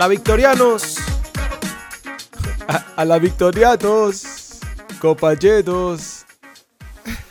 [0.00, 0.96] la Victorianos.
[2.96, 4.58] A, la Victorianos.
[4.98, 6.24] Compañeros.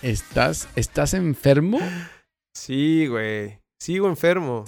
[0.03, 1.79] ¿Estás, ¿Estás enfermo?
[2.53, 3.59] Sí, güey.
[3.81, 4.65] Sigo enfermo.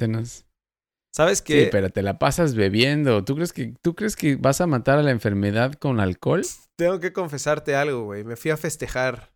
[1.14, 1.66] ¿Sabes qué?
[1.66, 3.24] Sí, pero te la pasas bebiendo.
[3.24, 6.42] ¿Tú crees, que, ¿Tú crees que vas a matar a la enfermedad con alcohol?
[6.80, 8.24] Tengo que confesarte algo, güey.
[8.24, 9.32] Me fui a festejar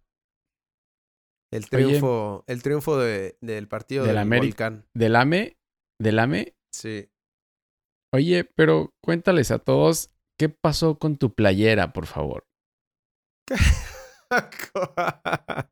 [1.53, 4.87] el triunfo, el triunfo del partido del Volcán.
[4.95, 5.55] ¿Del AME?
[6.01, 6.55] ¿Del AME?
[6.73, 7.11] Sí.
[8.15, 12.45] Oye, pero cuéntales a todos qué pasó con tu playera, por favor.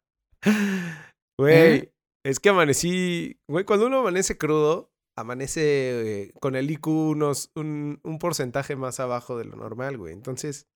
[1.40, 1.94] Güey, ¿Eh?
[2.26, 3.38] es que amanecí.
[3.50, 9.00] Güey, cuando uno amanece crudo, amanece eh, con el IQ unos, un, un, porcentaje más
[9.00, 10.14] abajo de lo normal, güey.
[10.14, 10.68] Entonces.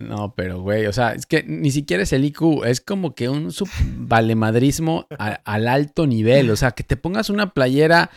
[0.00, 3.28] No, pero güey, o sea, es que ni siquiera es el IQ, es como que
[3.28, 3.52] un
[3.98, 6.50] valemadrismo al alto nivel.
[6.50, 8.12] O sea, que te pongas una playera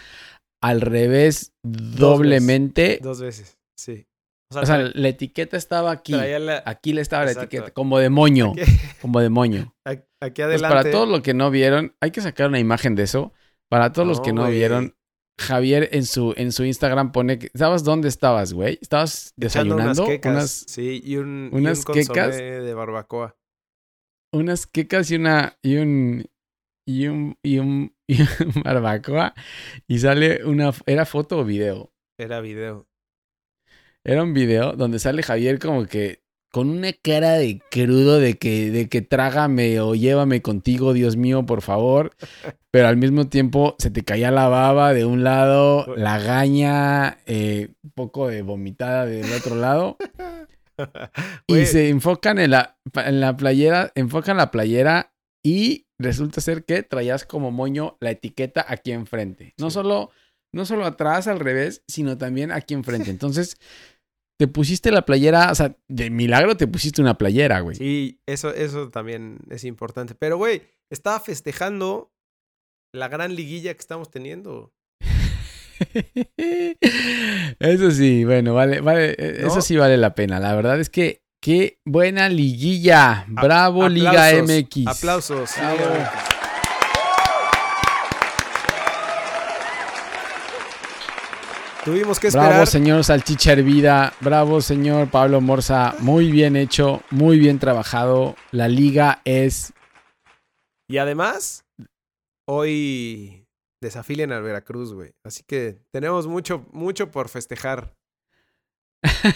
[0.62, 3.00] al revés doblemente.
[3.02, 4.08] Dos veces, sí.
[4.54, 6.14] O sea, la etiqueta estaba aquí.
[6.66, 8.54] Aquí le estaba la etiqueta, como de moño.
[9.02, 9.74] Como de moño.
[10.24, 10.76] Aquí adelante.
[10.76, 13.34] para todos los que no vieron, hay que sacar una imagen de eso.
[13.70, 14.96] Para todos los que no vieron,
[15.40, 18.78] Javier en su, en su Instagram pone que, ¿sabes dónde estabas, güey?
[18.82, 20.04] ¿Estabas desayunando?
[20.04, 23.36] Unas quecas, sí, y un, unas quecas de barbacoa.
[24.32, 26.30] Unas quecas y una y un
[26.86, 29.34] y un y un, y un barbacoa
[29.88, 31.92] y sale una era foto o video.
[32.18, 32.88] Era video.
[34.04, 38.72] Era un video donde sale Javier como que con una cara de crudo de que,
[38.72, 42.12] de que trágame o llévame contigo, Dios mío, por favor.
[42.72, 47.70] Pero al mismo tiempo se te caía la baba de un lado, la gaña, eh,
[47.84, 49.98] un poco de vomitada del otro lado.
[51.48, 55.14] y se enfocan en la, en la playera, enfocan la playera
[55.44, 59.54] y resulta ser que traías como moño la etiqueta aquí enfrente.
[59.58, 60.12] No solo,
[60.54, 63.10] no solo atrás, al revés, sino también aquí enfrente.
[63.12, 63.58] Entonces
[64.40, 67.76] te pusiste la playera, o sea, de milagro te pusiste una playera, güey.
[67.76, 70.16] Sí, eso, eso también es importante.
[70.16, 72.12] Pero, güey, estaba festejando
[72.94, 74.74] la gran liguilla que estamos teniendo.
[77.60, 80.40] eso sí, bueno, vale, vale, e, eso sí vale la pena.
[80.40, 83.26] La verdad es que qué buena liguilla.
[83.28, 84.88] Bravo, Liga MX.
[84.88, 85.52] Aplausos.
[91.84, 92.50] Tuvimos que esperar.
[92.50, 94.14] Bravo, señor Salchicha Hervida.
[94.22, 95.96] Bravo, señor Pablo Morza.
[96.00, 98.36] Muy bien hecho, muy bien trabajado.
[98.52, 99.74] La liga es.
[100.88, 101.66] Y además,
[102.48, 103.48] hoy
[103.82, 105.14] desafílen al Veracruz, güey.
[105.26, 107.96] Así que tenemos mucho, mucho por festejar.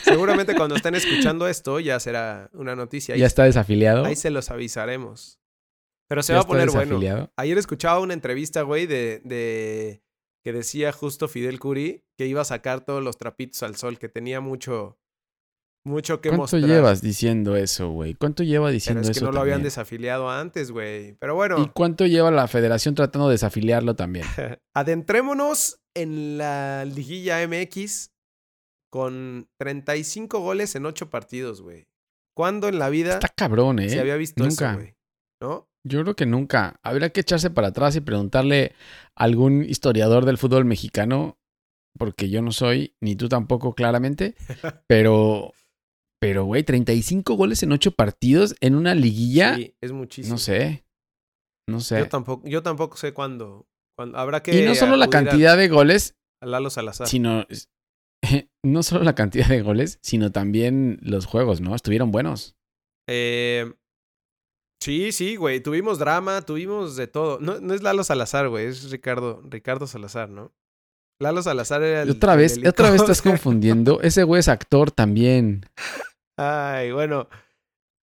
[0.03, 3.15] Seguramente cuando estén escuchando esto ya será una noticia.
[3.15, 4.05] ¿Ya está desafiliado?
[4.05, 5.39] Ahí se los avisaremos.
[6.07, 7.31] Pero se va a poner bueno.
[7.35, 10.03] Ayer escuchaba una entrevista, güey, de, de
[10.43, 14.07] que decía justo Fidel Curi que iba a sacar todos los trapitos al sol, que
[14.07, 14.99] tenía mucho,
[15.83, 16.61] mucho que mostrar.
[16.61, 18.13] ¿Cuánto llevas diciendo eso, güey?
[18.13, 21.13] ¿Cuánto lleva diciendo Pero es que no lo habían desafiliado antes, güey.
[21.13, 21.59] Pero bueno.
[21.59, 24.27] ¿Y cuánto lleva la federación tratando de desafiliarlo también?
[24.75, 28.11] Adentrémonos en la liguilla MX
[28.95, 31.85] con 35 goles en 8 partidos, güey.
[32.33, 33.89] ¿Cuándo en la vida Está cabrón, ¿eh?
[33.89, 34.69] se había visto Nunca.
[34.69, 34.95] eso, güey?
[35.41, 35.67] ¿No?
[35.85, 36.79] Yo creo que nunca.
[36.81, 38.73] Habría que echarse para atrás y preguntarle
[39.13, 41.37] a algún historiador del fútbol mexicano,
[41.99, 44.35] porque yo no soy, ni tú tampoco, claramente,
[44.87, 45.51] pero,
[46.21, 49.55] pero, güey, 35 goles en 8 partidos en una liguilla.
[49.55, 50.35] Sí, es muchísimo.
[50.35, 50.85] No sé.
[51.67, 51.99] No sé.
[51.99, 53.67] Yo tampoco, yo tampoco sé cuándo.
[53.97, 54.57] Habrá que.
[54.57, 56.15] Y no solo la cantidad de goles.
[56.41, 57.09] A Lalo Salazar.
[57.09, 57.45] Sino.
[58.65, 61.75] No solo la cantidad de goles, sino también los juegos, ¿no?
[61.75, 62.55] Estuvieron buenos.
[63.07, 63.71] Eh,
[64.85, 65.61] Sí, sí, güey.
[65.61, 67.39] Tuvimos drama, tuvimos de todo.
[67.39, 68.67] No, no es Lalo Salazar, güey.
[68.67, 70.53] Es Ricardo, Ricardo Salazar, ¿no?
[71.19, 72.11] Lalo Salazar era el.
[72.11, 73.99] Otra vez, otra vez estás confundiendo.
[74.01, 75.65] Ese güey es actor también.
[76.37, 77.27] Ay, bueno.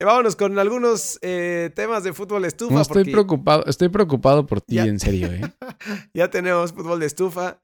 [0.01, 2.75] Eh, vámonos con algunos eh, temas de fútbol de estufa.
[2.75, 5.41] No, estoy preocupado, estoy preocupado por ti, en serio, ¿eh?
[6.15, 7.63] ya tenemos fútbol de estufa.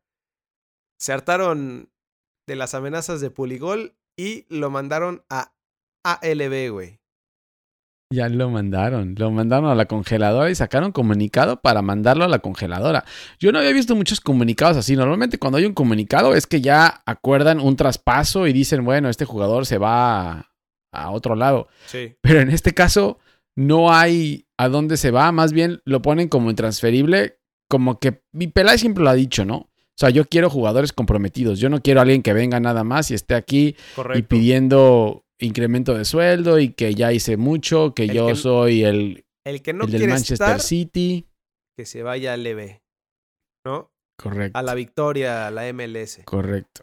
[1.01, 1.91] Se hartaron
[2.49, 5.53] de las amenazas de Puligol y lo mandaron a
[6.03, 6.99] ALB, güey.
[8.11, 12.39] Ya lo mandaron, lo mandaron a la congeladora y sacaron comunicado para mandarlo a la
[12.39, 13.05] congeladora.
[13.39, 14.97] Yo no había visto muchos comunicados así.
[14.97, 19.27] Normalmente cuando hay un comunicado es que ya acuerdan un traspaso y dicen, bueno, este
[19.27, 20.51] jugador se va
[20.91, 21.69] a, otro lado.
[21.85, 22.17] Sí.
[22.23, 23.19] Pero en este caso
[23.55, 28.47] no hay a dónde se va, más bien lo ponen como intransferible, como que mi
[28.47, 29.69] Peláez siempre lo ha dicho, ¿no?
[29.99, 31.59] O sea, yo quiero jugadores comprometidos.
[31.59, 33.75] Yo no quiero a alguien que venga nada más y esté aquí
[34.15, 39.61] y pidiendo incremento de sueldo y que ya hice mucho, que yo soy el, el
[39.61, 41.27] que no del Manchester City.
[41.77, 42.81] Que se vaya al EB,
[43.65, 43.91] ¿no?
[44.17, 44.57] Correcto.
[44.57, 46.21] A la victoria, a la MLS.
[46.25, 46.83] Correcto.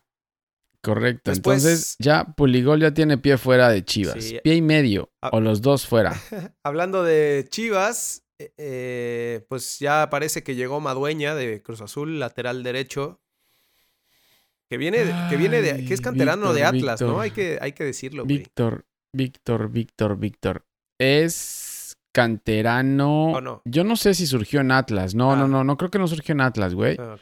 [0.81, 1.31] Correcto.
[1.31, 4.21] Después- Entonces, ya Puligol ya tiene pie fuera de Chivas.
[4.21, 4.39] Sí.
[4.44, 5.09] Pie y medio.
[5.31, 6.13] O los dos fuera.
[6.63, 12.63] Hablando de Chivas, eh, eh, pues ya parece que llegó Madueña de Cruz Azul, lateral
[12.63, 13.21] derecho.
[14.69, 14.97] Que viene,
[15.29, 17.19] que viene de, que es canterano de Víctor, Atlas, ¿no?
[17.21, 18.39] Hay que, hay que decirlo, güey.
[18.39, 20.65] Víctor, Víctor, Víctor, Víctor.
[20.99, 23.25] Es canterano.
[23.33, 23.61] ¿O no?
[23.65, 25.13] Yo no sé si surgió en Atlas.
[25.13, 25.35] No, Ah.
[25.35, 26.97] no, no, no creo que no surgió en Atlas, güey.
[26.99, 27.17] Ah,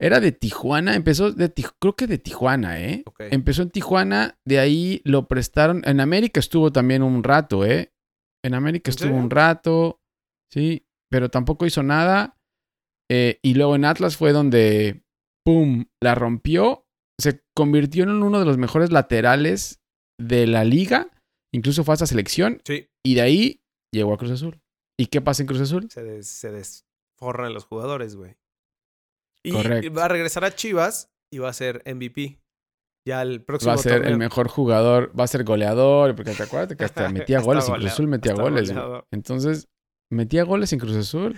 [0.00, 3.04] Era de Tijuana, empezó de Tij- creo que de Tijuana, ¿eh?
[3.30, 5.82] Empezó en Tijuana, de ahí lo prestaron.
[5.86, 7.92] En América estuvo también un rato, ¿eh?
[8.42, 10.00] En América ¿En estuvo un rato,
[10.52, 12.36] sí, pero tampoco hizo nada.
[13.10, 15.02] Eh, y luego en Atlas fue donde,
[15.44, 16.86] ¡pum!, la rompió.
[17.20, 19.80] Se convirtió en uno de los mejores laterales
[20.20, 21.10] de la liga.
[21.54, 22.60] Incluso fue a esa selección.
[22.64, 23.60] Sí, Y de ahí
[23.92, 24.60] llegó a Cruz Azul.
[24.98, 25.90] ¿Y qué pasa en Cruz Azul?
[25.90, 28.36] se, des- se desforran los jugadores, güey.
[29.44, 29.92] Y Correcto.
[29.92, 32.38] va a regresar a Chivas y va a ser MVP.
[33.06, 36.44] Ya el próximo Va a ser el mejor jugador, va a ser goleador, porque te
[36.44, 38.72] acuerdas que hasta metía goles, Cruz Azul metía hasta goles.
[39.12, 39.68] Entonces,
[40.12, 41.36] metía goles en Cruz Azul.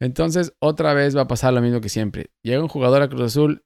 [0.00, 2.30] Entonces, otra vez va a pasar lo mismo que siempre.
[2.42, 3.64] Llega un jugador a Cruz Azul,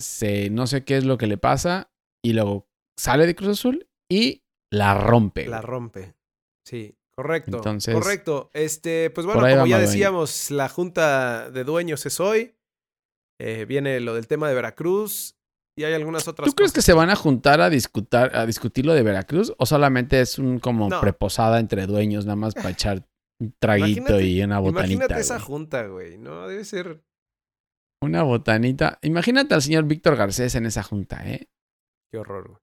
[0.00, 1.90] se, no sé qué es lo que le pasa,
[2.24, 5.46] y luego sale de Cruz Azul y la rompe.
[5.46, 6.14] La rompe.
[6.66, 7.56] Sí, correcto.
[7.56, 8.50] Entonces- correcto.
[8.54, 12.54] Este, pues bueno, como ya decíamos, la junta de dueños es hoy.
[13.40, 15.36] Eh, viene lo del tema de Veracruz.
[15.74, 18.84] Y hay algunas otras ¿Tú crees que se van a juntar a discutir, a discutir
[18.84, 19.54] lo de Veracruz?
[19.56, 21.00] ¿O solamente es un como No.
[21.00, 23.08] preposada entre dueños, nada más para echar
[23.58, 24.94] traguito Imagínate- y una botanita?
[24.94, 25.46] Imagínate esa güey?
[25.46, 26.18] junta, güey.
[26.18, 27.02] No, debe ser.
[28.02, 28.98] Una botanita.
[29.02, 31.48] Imagínate al señor Víctor Garcés en esa junta, ¿eh?
[32.10, 32.58] Qué horror, güey.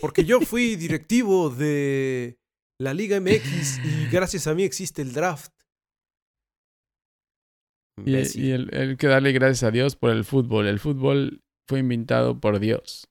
[0.00, 2.38] Porque yo fui directivo de
[2.80, 5.52] la Liga MX y gracias a mí existe el draft.
[8.06, 10.66] Y, y el, el que darle gracias a Dios por el fútbol.
[10.66, 13.08] El fútbol fue inventado por Dios.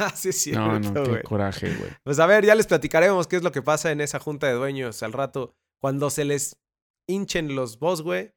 [0.14, 1.90] Sí, es No, no, qué coraje, güey.
[2.04, 4.54] Pues a ver, ya les platicaremos qué es lo que pasa en esa junta de
[4.54, 5.54] dueños al rato.
[5.80, 6.58] Cuando se les
[7.08, 8.32] hinchen los boss, güey.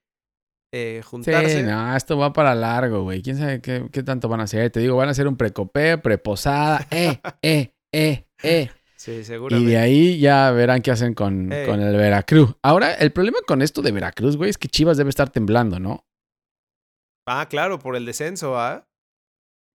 [0.76, 1.60] Eh, juntarse.
[1.60, 3.22] Sí, no, esto va para largo, güey.
[3.22, 4.72] ¿Quién sabe qué, qué tanto van a hacer?
[4.72, 8.72] Te digo, van a hacer un precopeo, preposada, eh, eh, eh, eh.
[8.96, 9.70] Sí, Y seguramente.
[9.70, 12.56] de ahí ya verán qué hacen con, con el Veracruz.
[12.64, 16.06] Ahora, el problema con esto de Veracruz, güey, es que Chivas debe estar temblando, ¿no?
[17.28, 18.88] Ah, claro, por el descenso, ¿ah?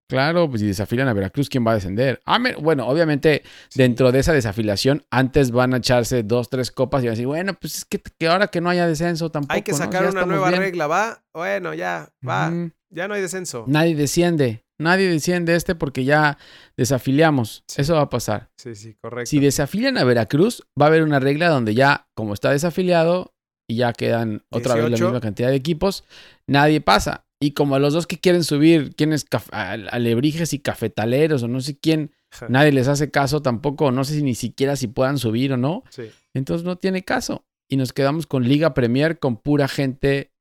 [0.08, 2.20] Claro, pues si desafilian a Veracruz, ¿quién va a descender?
[2.24, 3.42] Ah, bueno, obviamente
[3.74, 7.26] dentro de esa desafiliación, antes van a echarse dos, tres copas y van a decir,
[7.26, 9.52] bueno, pues es que, que ahora que no haya descenso tampoco.
[9.52, 10.62] Hay que sacar una nueva bien.
[10.62, 11.22] regla, ¿va?
[11.34, 12.50] Bueno, ya, va.
[12.90, 13.64] Ya no hay descenso.
[13.66, 14.64] Nadie desciende.
[14.78, 16.38] Nadie desciende este porque ya
[16.76, 17.64] desafiliamos.
[17.66, 17.82] Sí.
[17.82, 18.50] Eso va a pasar.
[18.56, 19.28] Sí, sí, correcto.
[19.28, 23.34] Si desafilian a Veracruz, va a haber una regla donde ya, como está desafiliado
[23.68, 25.04] y ya quedan otra vez la 18.
[25.04, 26.04] misma cantidad de equipos,
[26.46, 27.26] nadie pasa.
[27.40, 31.78] Y como a los dos que quieren subir, quienes alebrijes y cafetaleros o no sé
[31.78, 32.12] quién,
[32.48, 35.84] nadie les hace caso tampoco, no sé si ni siquiera si puedan subir o no,
[35.90, 36.10] Sí.
[36.34, 37.44] entonces no tiene caso.
[37.70, 40.32] Y nos quedamos con Liga Premier con pura gente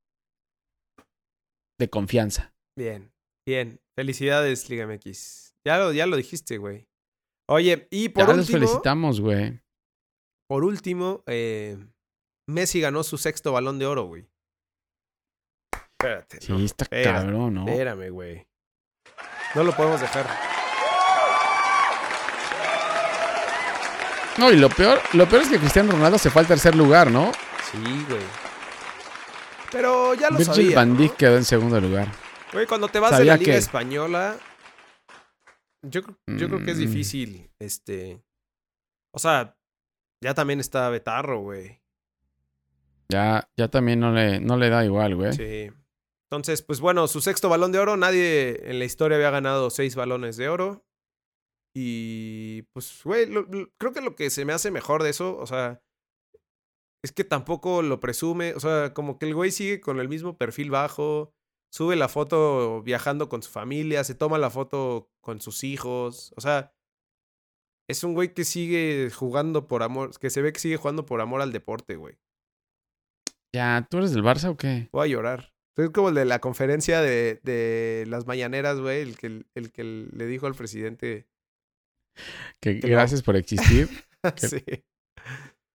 [1.79, 2.53] de confianza.
[2.77, 3.11] Bien,
[3.47, 3.79] bien.
[3.95, 5.53] Felicidades, Liga MX.
[5.67, 6.87] Ya lo, ya lo dijiste, güey.
[7.49, 9.59] Oye, y por ya los último, felicitamos, güey.
[10.49, 11.77] por último, eh,
[12.49, 14.27] Messi ganó su sexto balón de oro, güey.
[15.99, 16.39] Espérate.
[16.41, 17.67] Sí, no, está espérate, cabrón, ¿no?
[17.67, 18.47] Espérame, güey.
[19.55, 20.27] No lo podemos dejar.
[24.37, 27.09] No, y lo peor, lo peor es que Cristiano Ronaldo se fue al tercer lugar,
[27.09, 27.31] ¿no?
[27.71, 28.21] Sí, güey.
[29.71, 30.75] Pero ya lo Virgil sabía.
[30.75, 32.07] van quedó en segundo lugar.
[32.53, 34.35] Güey, cuando te vas de Sabía la Liga que- Española,
[35.81, 36.81] yo, yo creo que es Mm.
[36.81, 38.21] difícil, este...
[39.11, 39.57] O sea,
[40.23, 41.81] ya también está Betarro, güey.
[43.09, 45.33] Ya, ya también no le, no le da igual, güey.
[45.33, 45.71] Sí.
[46.29, 49.95] Entonces, pues bueno, su sexto balón de oro, nadie en la historia había ganado seis
[49.95, 50.85] balones de oro.
[51.75, 55.37] Y pues, güey, lo- lo- creo que lo que se me hace mejor de eso,
[55.37, 55.81] o sea,
[57.03, 60.37] es que tampoco lo presume, o sea, como que el güey sigue con el mismo
[60.37, 61.33] perfil bajo,
[61.71, 66.41] sube la foto viajando con su familia, se toma la foto con sus hijos, o
[66.41, 66.73] sea,
[67.89, 71.21] es un güey que sigue jugando por amor, que se ve que sigue jugando por
[71.21, 72.17] amor al deporte, güey.
[73.55, 74.89] Ya, ¿tú eres del Barça o qué?
[74.91, 75.53] Voy a llorar.
[75.77, 79.83] Es como el de la conferencia de, de las mañaneras, güey, el que, el que
[79.83, 81.27] le dijo al presidente.
[82.59, 82.93] Que Que no.
[82.93, 83.87] gracias por existir.
[84.35, 84.63] Que- sí.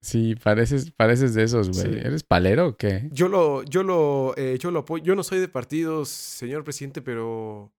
[0.05, 1.95] Sí, pareces, pareces de esos, güey.
[1.95, 2.01] Sí.
[2.05, 3.09] ¿Eres palero o qué?
[3.13, 5.05] Yo lo, yo lo, eh, yo lo apoyo.
[5.05, 7.73] Yo no soy de partidos, señor presidente, pero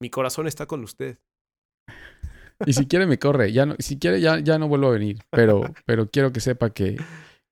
[0.00, 1.18] mi corazón está con usted.
[2.64, 3.50] Y si quiere me corre.
[3.52, 5.18] Ya no, si quiere ya, ya no vuelvo a venir.
[5.30, 6.96] Pero, pero quiero que sepa que,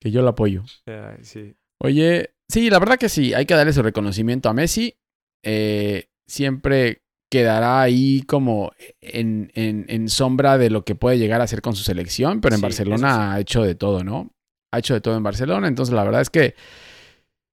[0.00, 0.62] que yo lo apoyo.
[0.86, 1.56] Ay, sí.
[1.82, 4.96] Oye, sí, la verdad que sí, hay que darle su reconocimiento a Messi.
[5.44, 8.72] Eh, siempre quedará ahí como
[9.02, 12.54] en, en, en, sombra de lo que puede llegar a hacer con su selección, pero
[12.54, 13.20] en Sí, Barcelona sí.
[13.20, 14.30] ha hecho de todo, ¿no?
[14.72, 16.54] Ha hecho de todo en Barcelona, entonces la verdad es que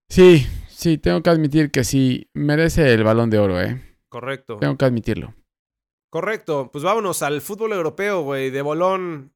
[0.08, 3.82] sí, sí, tengo que admitir que sí, merece el balón de oro, ¿eh?
[4.08, 4.56] Correcto.
[4.56, 5.34] Tengo que admitirlo.
[6.10, 6.70] Correcto.
[6.72, 8.48] Pues vámonos al fútbol europeo, güey.
[8.50, 9.34] De bolón.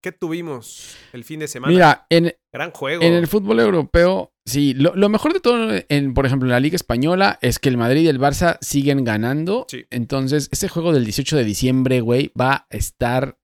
[0.00, 1.72] ¿Qué tuvimos el fin de semana?
[1.72, 3.02] Mira, en, Gran juego.
[3.02, 6.60] En el fútbol europeo, sí, lo, lo mejor de todo, en, por ejemplo, en la
[6.60, 9.66] Liga Española, es que el Madrid y el Barça siguen ganando.
[9.68, 9.84] Sí.
[9.90, 13.38] Entonces, ese juego del 18 de diciembre, güey, va a estar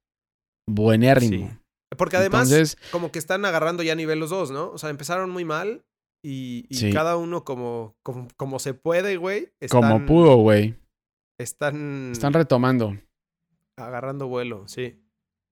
[0.67, 1.49] buenérrimo.
[1.49, 1.57] Sí.
[1.97, 4.69] Porque además, Entonces, como que están agarrando ya nivel los dos, ¿no?
[4.71, 5.85] O sea, empezaron muy mal
[6.23, 6.91] y, y Sí.
[6.91, 9.53] cada uno como, como, como se puede, güey.
[9.69, 10.75] como pudo, güey.
[11.39, 12.97] Están, Están retomando.
[13.77, 14.99] agarrando vuelo, sí.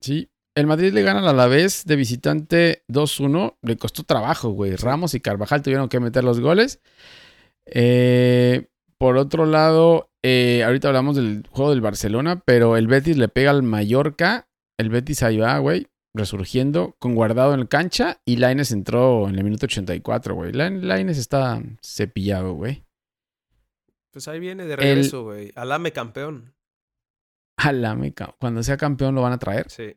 [0.01, 0.29] Sí.
[0.55, 3.57] El Madrid le gana a la vez de visitante 2-1.
[3.63, 4.75] Le costó trabajo, güey.
[4.75, 6.79] Ramos y Carvajal tuvieron que meter los goles.
[7.65, 8.67] Eh,
[8.97, 13.51] por otro lado, eh, ahorita hablamos del juego del Barcelona, pero el Betis le pega
[13.51, 14.47] al Mallorca.
[14.77, 18.21] El Betis ahí va, güey, resurgiendo, con guardado en la cancha.
[18.25, 20.51] Y Laines entró en el minuto 84, güey.
[20.53, 22.83] La- Lainez está cepillado, güey.
[24.11, 25.51] Pues ahí viene de regreso, güey.
[25.55, 26.53] Alame campeón.
[27.57, 28.35] A la meca.
[28.39, 29.69] Cuando sea campeón lo van a traer.
[29.71, 29.95] Sí.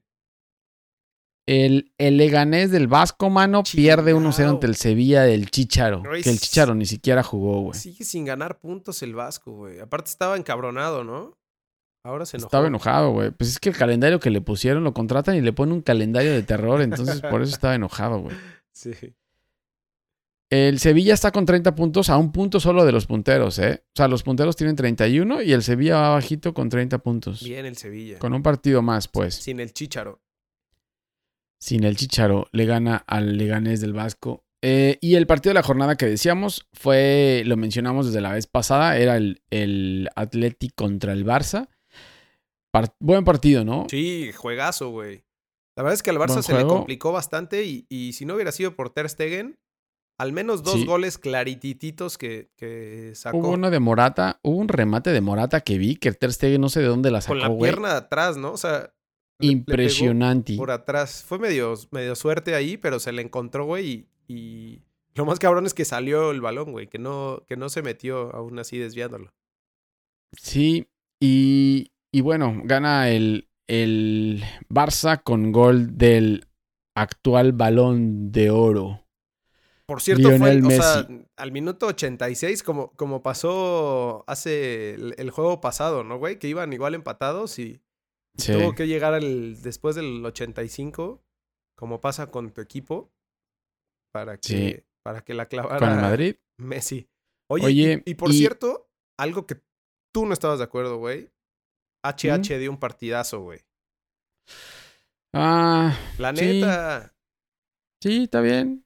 [1.47, 4.51] El, el Leganés del Vasco, mano, pierde 1-0 Chingao.
[4.51, 6.03] ante el Sevilla del Chicharo.
[6.03, 7.79] Que el Chicharo ni siquiera jugó, güey.
[7.79, 9.79] Sigue sin ganar puntos el Vasco, güey.
[9.79, 11.39] Aparte estaba encabronado, ¿no?
[12.03, 12.49] Ahora se enojó.
[12.49, 13.31] Estaba enojado, güey.
[13.31, 16.33] Pues es que el calendario que le pusieron lo contratan y le ponen un calendario
[16.33, 16.83] de terror.
[16.83, 18.37] Entonces, por eso estaba enojado, güey.
[18.73, 18.93] Sí.
[20.51, 23.83] El Sevilla está con 30 puntos a un punto solo de los punteros, ¿eh?
[23.87, 27.43] O sea, los punteros tienen 31 y el Sevilla va bajito con 30 puntos.
[27.43, 28.19] Bien el Sevilla.
[28.19, 29.35] Con un partido más, pues.
[29.37, 30.21] Sin el Chícharo.
[31.61, 34.45] Sin el Chicharo le gana al Leganés del Vasco.
[34.63, 38.47] Eh, y el partido de la jornada que decíamos fue, lo mencionamos desde la vez
[38.47, 41.69] pasada, era el, el Athletic contra el Barça.
[43.01, 43.87] Buen partido, ¿no?
[43.89, 45.25] Sí, juegazo, güey.
[45.77, 48.35] La verdad es que al Barça Buen se le complicó bastante y, y si no
[48.35, 49.59] hubiera sido por Ter Stegen,
[50.19, 50.85] al menos dos Sí.
[50.87, 53.39] goles claritititos que, que sacó.
[53.39, 56.69] Hubo uno de Morata, hubo un remate de Morata que vi que Ter Stegen no
[56.69, 57.71] sé de dónde la con sacó, la güey.
[57.71, 58.53] pierna de atrás, ¿no?
[58.53, 58.93] O sea,
[59.39, 60.57] le- le pegó Impresionante.
[60.57, 61.25] por atrás.
[61.27, 64.83] Fue medio, medio suerte ahí, pero se le encontró, güey, y, y
[65.15, 68.35] lo más cabrón es que salió el balón, güey, que no, que no se metió
[68.35, 69.33] aún así desviándolo.
[70.33, 70.89] Sí,
[71.21, 76.47] y, y bueno, gana el, el Barça con gol del
[76.95, 79.03] actual balón de oro.
[79.87, 81.27] Por cierto, fue Lionel o sea, Messi.
[81.37, 86.39] al minuto 86, como, como pasó hace el, el juego pasado, ¿no, güey?
[86.41, 87.81] Que iban igual empatados y
[88.39, 88.53] Sí.
[88.53, 91.23] tuvo que llegar al, después del 85,
[91.79, 93.11] como pasa con tu equipo,
[94.13, 94.77] para que, Sí.
[95.05, 96.37] para que la clavara Con el Madrid.
[96.59, 97.09] Messi.
[97.51, 98.89] Oye, Oye, y, y por y- cierto,
[99.19, 99.61] algo que
[100.15, 101.31] tú no estabas de acuerdo, güey.
[102.05, 102.59] HH ¿Mm?
[102.61, 103.61] dio un partidazo, güey.
[105.35, 106.45] Ah, La Sí.
[106.45, 107.15] neta.
[108.03, 108.85] sí, está bien.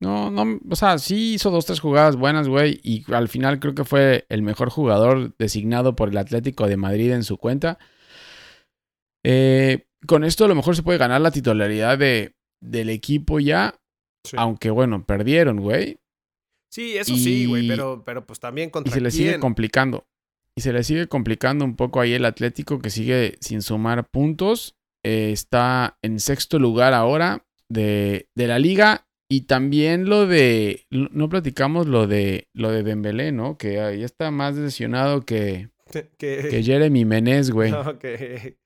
[0.00, 2.78] No, no, o sea, sí hizo dos, tres jugadas buenas, güey.
[2.84, 7.10] Y al final creo que fue el mejor jugador designado por el Atlético de Madrid
[7.12, 7.78] en su cuenta.
[9.24, 13.74] Eh, con esto a lo mejor se puede ganar la titularidad de, del equipo ya.
[14.24, 15.98] Sí, Aunque bueno, perdieron, güey.
[16.70, 20.06] Sí, eso sí, güey, y- pero, pero pues también Y contra se le sigue complicando.
[20.56, 24.74] Y se le sigue complicando un poco ahí el Atlético que sigue sin sumar puntos.
[25.04, 29.06] Eh, está en sexto lugar ahora de, de la liga.
[29.30, 30.86] Y también lo de.
[30.90, 33.56] No platicamos lo de lo de Dembélé, ¿no?
[33.58, 35.68] Que ya está más lesionado que,
[36.18, 37.70] que, que Jeremy Menez, güey.
[37.72, 38.56] no, que,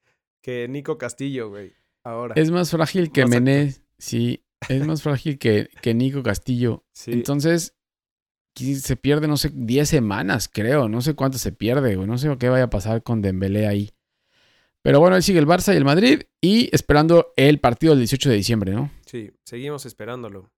[0.43, 1.73] que Nico Castillo, güey.
[2.05, 2.35] Ahora.
[2.37, 3.83] Es más frágil que Menez.
[3.99, 6.85] Sí, es más frágil que, que Nico Castillo.
[6.93, 7.13] sí.
[7.13, 7.75] Entonces,
[8.55, 10.89] se pierde, no sé, 10 semanas, creo.
[10.89, 12.07] No sé cuánto se pierde, güey.
[12.07, 13.91] No sé qué vaya a pasar con Dembélé ahí.
[14.83, 18.31] Pero bueno, él sigue el Barça y el Madrid y esperando el partido del 18
[18.31, 18.91] de diciembre, ¿no?
[19.07, 20.51] Sí, seguimos esperándolo.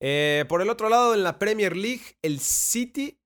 [0.00, 3.20] Eh, por el otro lado, en la Premier League, el City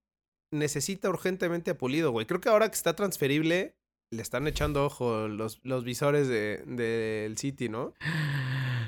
[0.50, 2.26] necesita urgentemente a Pulido, güey.
[2.26, 3.76] Creo que ahora que está transferible,
[4.11, 7.93] le están echando ojo los, los visores del de, City, ¿no?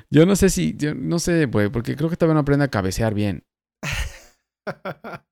[0.09, 2.69] Yo no sé si, yo no sé, güey, porque creo que todavía no aprende a
[2.69, 3.43] cabecear bien.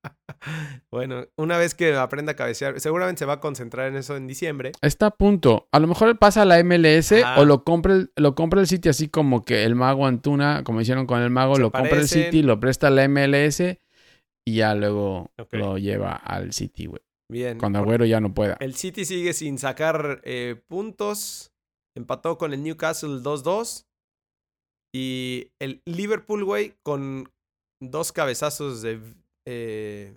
[0.90, 4.26] bueno, una vez que aprenda a cabecear, seguramente se va a concentrar en eso en
[4.26, 4.72] diciembre.
[4.80, 5.68] Está a punto.
[5.72, 7.40] A lo mejor pasa a la MLS Ajá.
[7.40, 10.80] o lo compra, el, lo compra el City así como que el mago Antuna, como
[10.80, 12.08] hicieron con el mago, Se lo compra el.
[12.08, 13.60] City, lo presta a la MLS
[14.44, 17.02] y ya luego lo lleva al City, güey.
[17.30, 17.58] Bien.
[17.58, 18.56] Cuando Agüero ya no pueda.
[18.60, 21.52] El City sigue sin sacar eh, puntos.
[21.96, 23.84] Empató con el Newcastle 2-2.
[24.94, 27.30] Y el Liverpool, güey, con
[27.82, 29.00] dos cabezazos de
[29.46, 30.16] eh,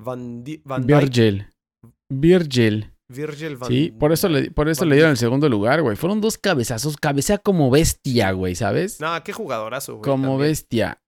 [0.00, 0.98] Van, Di- Van Dijk.
[1.00, 1.46] Virgil.
[2.12, 2.92] Virgil.
[3.10, 5.96] Virgil van Sí, por eso le, por eso Van le dieron el segundo lugar, güey.
[5.96, 6.96] Fueron dos cabezazos.
[6.96, 9.00] Cabecea como bestia, güey, ¿sabes?
[9.00, 10.04] No, qué jugadorazo, güey.
[10.04, 10.50] como también.
[10.50, 11.02] bestia.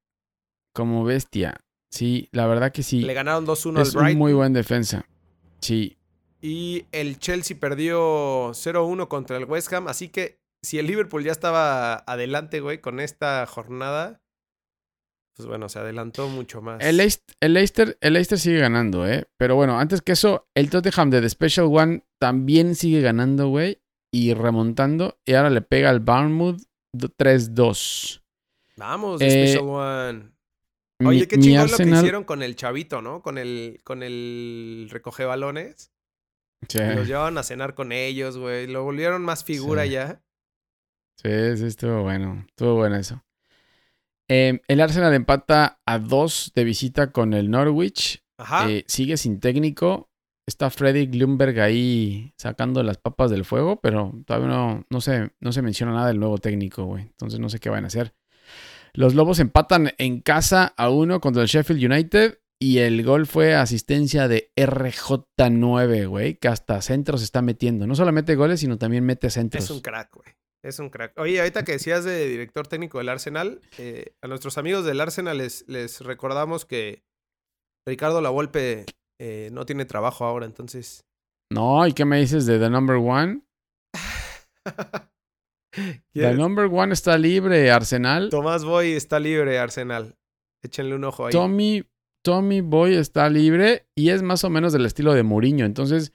[0.74, 1.60] Como bestia.
[1.94, 3.02] Sí, la verdad que sí.
[3.02, 4.18] Le ganaron 2-1 al Brighton.
[4.18, 5.06] muy buen defensa.
[5.60, 5.96] Sí.
[6.42, 9.86] Y el Chelsea perdió 0-1 contra el West Ham.
[9.88, 14.20] Así que si el Liverpool ya estaba adelante, güey, con esta jornada,
[15.36, 16.82] pues bueno, se adelantó mucho más.
[16.82, 19.26] El, Leicest- el, Leicester, el Leicester sigue ganando, ¿eh?
[19.38, 23.80] Pero bueno, antes que eso, el Tottenham de The Special One también sigue ganando, güey.
[24.12, 25.18] Y remontando.
[25.24, 26.60] Y ahora le pega al Bournemouth
[26.92, 28.20] do- 3-2.
[28.76, 30.33] Vamos, Eh, Special One.
[31.00, 33.20] Oye, qué chingón lo que Arsenal- hicieron con el chavito, ¿no?
[33.22, 35.90] Con el, con el recoge balones.
[36.68, 38.66] Sí, Los llevaban a cenar con ellos, güey.
[38.66, 39.90] Lo volvieron más figura Sí.
[39.90, 40.22] ya.
[41.22, 42.44] sí, sí, estuvo bueno.
[42.48, 43.22] Estuvo bueno eso.
[44.28, 48.22] Eh, el Arsenal empata a 2 de visita con el Norwich.
[48.38, 48.70] Ajá.
[48.70, 50.08] Eh, sigue sin técnico.
[50.46, 55.52] Está Freddy Glumberg ahí sacando las papas del fuego, pero todavía no, no, se, no
[55.52, 57.02] se menciona nada del nuevo técnico, güey.
[57.04, 58.14] Entonces no sé qué van a hacer.
[58.96, 63.54] Los Lobos empatan en casa a uno contra el Sheffield United y el gol fue
[63.54, 67.88] asistencia de RJ9, güey, que hasta centro se está metiendo.
[67.88, 69.64] No solo mete goles, sino también mete centros.
[69.64, 70.28] Es un crack, güey.
[70.62, 71.18] Es un crack.
[71.18, 75.38] Oye, ahorita que decías de director técnico del Arsenal, eh, a nuestros amigos del Arsenal
[75.38, 77.02] les, les recordamos que
[77.86, 78.86] Ricardo Lavolpe
[79.20, 81.04] eh, no tiene trabajo ahora, entonces.
[81.52, 83.42] No, ¿y qué me dices de The Number One?
[85.74, 88.28] The ¿Quiere- Number One está libre, Arsenal.
[88.30, 90.14] Tomás Boy está libre, Arsenal.
[90.62, 91.32] Échenle un ojo ahí.
[91.32, 91.84] Tommy,
[92.22, 95.66] Tommy Boy está libre y es más o menos del estilo de Mourinho.
[95.66, 96.12] Entonces,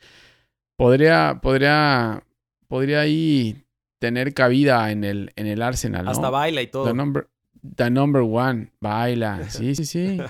[0.78, 2.24] podría, podría,
[2.68, 3.64] podría ahí
[4.00, 6.12] tener cabida en el, en el Arsenal, ¿no?
[6.12, 6.86] Hasta baila y todo.
[6.86, 7.28] The number,
[7.76, 9.50] the number one, baila.
[9.50, 10.20] Sí, sí, sí.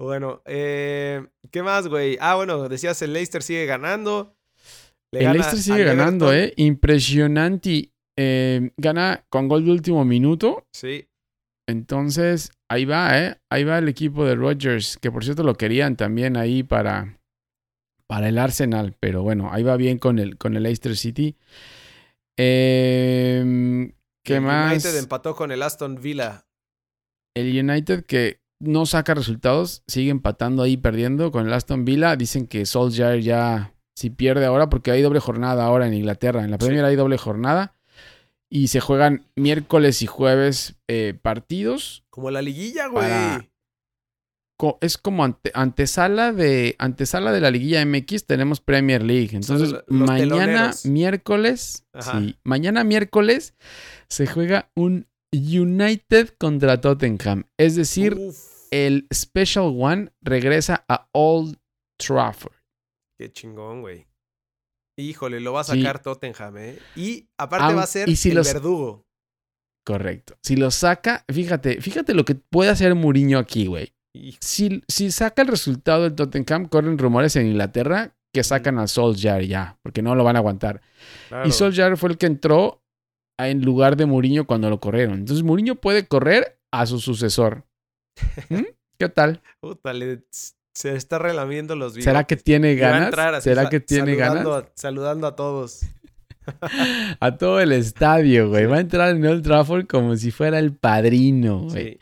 [0.00, 2.18] Bueno, eh, ¿qué más, güey?
[2.20, 4.36] Ah, bueno, decías el Leicester sigue ganando.
[5.12, 6.50] Le el gana Leicester sigue ganando, Everton.
[6.50, 6.62] ¿eh?
[6.62, 7.92] Impresionante.
[8.20, 10.66] Eh, gana con gol de último minuto.
[10.72, 11.06] Sí.
[11.68, 13.36] Entonces, ahí va, ¿eh?
[13.50, 17.18] Ahí va el equipo de Rodgers, que por cierto lo querían también ahí para,
[18.08, 21.36] para el Arsenal, pero bueno, ahí va bien con el, con el Leicester City.
[22.38, 23.92] Em,
[24.24, 24.72] ¿Qué el más?
[24.72, 26.46] United empató con el Aston Villa.
[27.36, 32.16] El United que no saca resultados, sigue empatando ahí, perdiendo con el Aston Villa.
[32.16, 36.44] Dicen que Solskjaer ya si pierde ahora, porque hay doble jornada ahora en Inglaterra.
[36.44, 36.66] En la Sí.
[36.66, 37.74] Premier hay doble jornada.
[38.50, 42.04] Y se juegan miércoles y jueves eh, partidos.
[42.10, 43.04] Como la liguilla, güey.
[43.06, 43.48] Para-
[44.80, 49.30] es como ante- antesala de antesala de la liguilla MX tenemos Premier League.
[49.36, 50.86] Entonces, los mañana teloneros.
[50.86, 53.54] miércoles, sí, mañana miércoles
[54.08, 57.44] se juega un United contra Tottenham.
[57.56, 61.56] Es decir, Uf, el Special One regresa a Old
[61.96, 62.54] Trafford.
[63.16, 64.06] qué chingón, güey.
[64.98, 65.80] Híjole, lo va a Sí.
[65.80, 66.78] sacar Tottenham, ¿eh?
[66.96, 69.06] Y aparte va a ser y si el los- verdugo.
[69.86, 70.36] Correcto.
[70.42, 73.94] Si lo saca, fíjate, fíjate lo que puede hacer Mourinho aquí, güey.
[74.40, 79.46] Si, si saca el resultado del Tottenham, corren rumores en Inglaterra que sacan a Solskjaer
[79.46, 80.82] ya, porque no lo van a aguantar.
[81.28, 81.48] claro.
[81.48, 82.82] Y Solskjaer fue el que entró
[83.38, 85.14] en lugar de Mourinho cuando lo corrieron.
[85.20, 87.64] Entonces Mourinho puede correr a su sucesor.
[88.50, 88.64] ¿Mm?
[88.98, 89.40] ¿Qué tal?
[89.60, 90.24] Puta, le-
[90.78, 92.04] se está relamiendo los bigotes.
[92.04, 93.08] ¿Será que tiene Y va a ganas?
[93.08, 94.68] entrar así, ¿Será que tiene saludando ganas?
[94.68, 95.80] a- saludando a todos.
[97.20, 98.64] A todo el estadio, güey.
[98.66, 101.92] Va a entrar en Old Trafford como si fuera el padrino, güey.
[101.94, 101.98] Sí.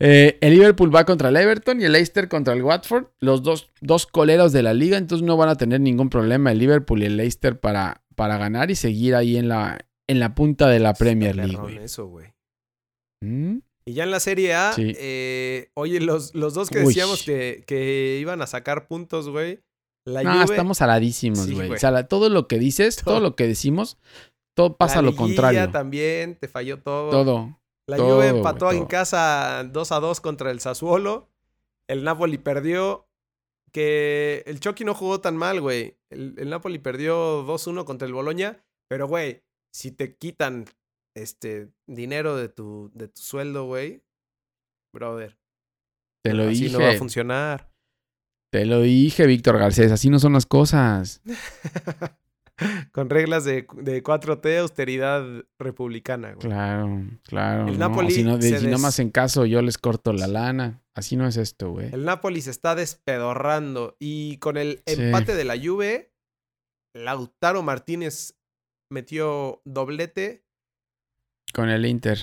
[0.00, 3.04] Eh, el Liverpool va contra el Everton y el Leicester contra el Watford.
[3.20, 6.58] Los dos, dos coleros de la liga, entonces no van a tener ningún problema el
[6.58, 9.78] Liverpool y el Leicester para, para ganar y seguir ahí en la,
[10.08, 12.32] en la punta de la Premier League, eso, güey.
[13.20, 13.58] ¿Mm?
[13.84, 14.94] Y ya en la Serie A, Sí.
[14.96, 19.60] eh, oye, los, los dos que decíamos que, que iban a sacar puntos, güey.
[20.04, 21.66] La Juve, estamos saladísimos, Sí, güey.
[21.68, 21.76] güey.
[21.76, 23.20] o sea, la- todo lo que dices, todo, Todo.
[23.20, 23.98] lo que decimos,
[24.54, 25.70] todo pasa la lo contrario.
[25.70, 27.10] también, te falló todo.
[27.10, 27.58] Todo.
[27.88, 31.28] La todo, Juve güey, empató en casa 2 a 2 contra el Sassuolo.
[31.88, 33.06] El Napoli perdió.
[33.72, 35.96] Que el Chucky no jugó tan mal, güey.
[36.10, 38.62] El, el Napoli perdió 2-1 contra el Boloña.
[38.88, 39.42] Pero, güey,
[39.72, 40.66] si te quitan
[41.16, 44.02] este dinero de tu, de tu sueldo, güey.
[44.94, 45.38] Brother.
[46.24, 46.72] Te lo así dije.
[46.78, 47.72] no va a funcionar.
[48.52, 49.90] te lo dije, Víctor Garcés.
[49.92, 51.22] Así no son las cosas.
[52.92, 55.24] Con reglas de, de 4T, austeridad
[55.58, 56.46] republicana, güey.
[56.46, 57.66] Claro, claro.
[57.66, 60.82] El no, Napoli Si no, de- si des- hacen caso, yo les corto la lana.
[60.94, 61.92] Así no es esto, güey.
[61.92, 63.96] El Napoli se está despedorrando.
[63.98, 64.94] Y con el Sí.
[65.02, 66.12] empate de la Juve,
[66.94, 68.38] Lautaro Martínez
[68.92, 70.44] metió doblete.
[71.52, 72.18] Con el Inter.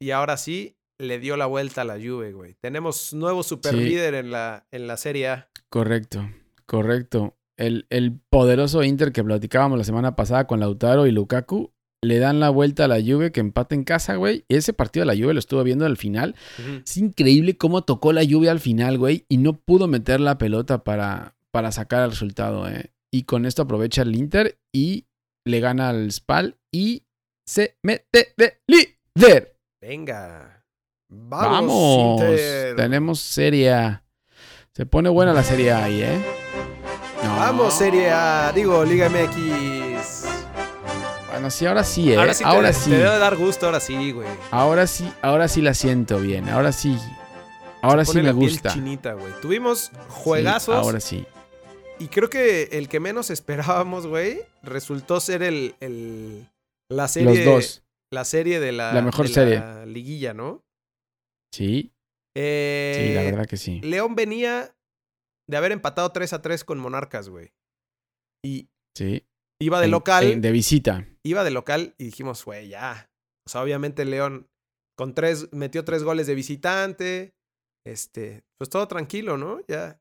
[0.00, 2.56] Y ahora sí, le dio la vuelta a la Juve, güey.
[2.60, 5.48] Tenemos nuevo superlíder en, la, en la Serie A.
[5.68, 6.28] Correcto,
[6.66, 7.36] correcto.
[7.56, 11.72] el, el poderoso Inter que platicábamos la semana pasada con Lautaro y Lukaku,
[12.04, 14.44] le dan la vuelta a la Juve que empata en casa, güey.
[14.48, 16.34] Ese partido de la Juve lo estuve viendo al final.
[16.84, 20.82] Es increíble cómo tocó la lluvia al final, güey, y no pudo meter la pelota
[20.82, 22.92] para, para sacar el resultado, ¿eh?
[23.12, 25.06] Y con esto aprovecha el Inter y
[25.44, 27.04] le gana al Spal y
[27.44, 29.56] se mete de líder.
[29.80, 30.64] Venga.
[31.08, 32.76] Vamos, Vamos.
[32.76, 34.04] Tenemos Serie A.
[34.74, 36.18] Se pone buena la Serie A ahí, ¿eh?
[37.22, 37.36] No.
[37.36, 38.52] Vamos, Serie A.
[38.54, 40.24] Digo, Liga MX.
[41.30, 42.16] Bueno, sí, ahora sí, ¿eh?
[42.18, 42.90] Ahora sí, ahora te, sí.
[42.90, 44.28] te debe dar gusto, ahora sí, güey.
[44.50, 46.48] Ahora sí, ahora sí la siento bien.
[46.48, 46.96] Ahora sí.
[47.82, 48.72] Ahora Se sí me la piel gusta.
[48.72, 49.32] chinita, güey.
[49.42, 50.74] Tuvimos Sí, juegazos.
[50.76, 51.26] ahora sí.
[51.98, 56.48] Y creo que el que menos esperábamos, güey, resultó ser el, el-
[56.92, 57.44] la serie.
[57.44, 57.84] Los dos.
[58.12, 59.58] La serie de la, La mejor de serie.
[59.58, 60.62] la liguilla, ¿no?
[61.54, 61.92] Sí,
[62.36, 63.80] Eh, sí, la verdad que sí.
[63.82, 64.74] León venía
[65.48, 67.50] de haber empatado 3 a 3 con Monarcas, güey.
[68.44, 69.24] Y Sí.
[69.60, 70.24] iba de En- local.
[70.24, 71.06] en- de visita.
[71.24, 73.10] Iba de local y dijimos, güey, ya.
[73.46, 74.48] O sea, obviamente León
[74.98, 77.32] con tres, metió tres goles de visitante.
[77.86, 79.60] Este, pues todo tranquilo, ¿no?
[79.68, 79.98] Ya.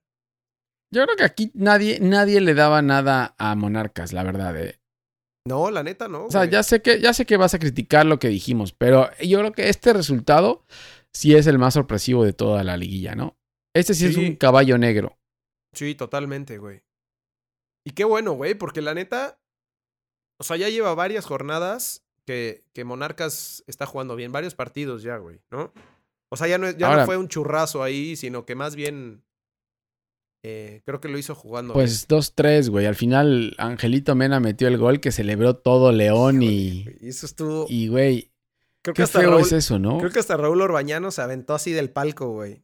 [0.93, 4.55] Yo creo que aquí nadie, nadie le daba nada a Monarcas, la verdad.
[4.61, 4.79] ¿eh?
[5.47, 6.25] No, la neta, no.
[6.25, 6.51] O sea, güey.
[6.51, 9.51] ya sé, que, ya sé que vas a criticar lo que dijimos, pero yo creo
[9.53, 10.65] que este resultado
[11.13, 13.37] sí es el más sorpresivo de toda la liguilla, ¿no?
[13.73, 15.17] Este sí, es un caballo negro.
[15.73, 16.83] Sí, totalmente, güey.
[17.85, 19.39] Y qué bueno, güey, porque la neta,
[20.39, 25.17] o sea, ya lleva varias jornadas que, que Monarcas está jugando bien, varios partidos ya,
[25.17, 25.73] güey, ¿no?
[26.29, 29.23] O sea, ya no, ya no fue un churrazo ahí, sino que más bien
[30.43, 31.73] eh, creo que lo hizo jugando.
[31.73, 32.85] Pues 2-3, güey.
[32.87, 37.65] Al final, Angelito Mena metió el gol que celebró todo León y, güey, Eso estuvo.
[37.69, 38.31] y, güey,
[38.81, 39.99] creo, que qué hasta feo Raúl, es eso, ¿no?
[39.99, 42.63] creo que hasta Raúl Orbañano se aventó así del palco, güey.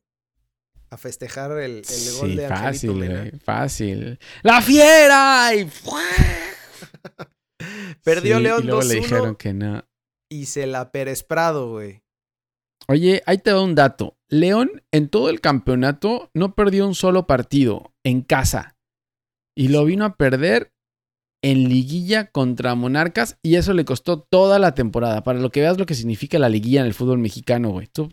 [0.90, 1.82] A festejar el, el
[2.20, 3.20] gol sí, de Angelito fácil, Mena.
[3.20, 4.20] güey, fácil.
[4.42, 5.52] ¡La fiera!
[5.56, 5.66] Y
[8.04, 9.02] Perdió Sí, León y luego le 2-1.
[9.02, 9.84] dijeron que no.
[10.30, 12.04] Y se la Pérez Prado, güey.
[12.90, 14.18] Oye, ahí te doy un dato.
[14.30, 18.76] León en todo el campeonato no perdió un solo partido en casa.
[19.56, 20.72] Y lo vino a perder
[21.44, 25.24] en liguilla contra Monarcas y eso le costó toda la temporada.
[25.24, 27.88] Para lo que veas lo que significa la liguilla en el fútbol mexicano, güey.
[27.88, 28.10] Tú-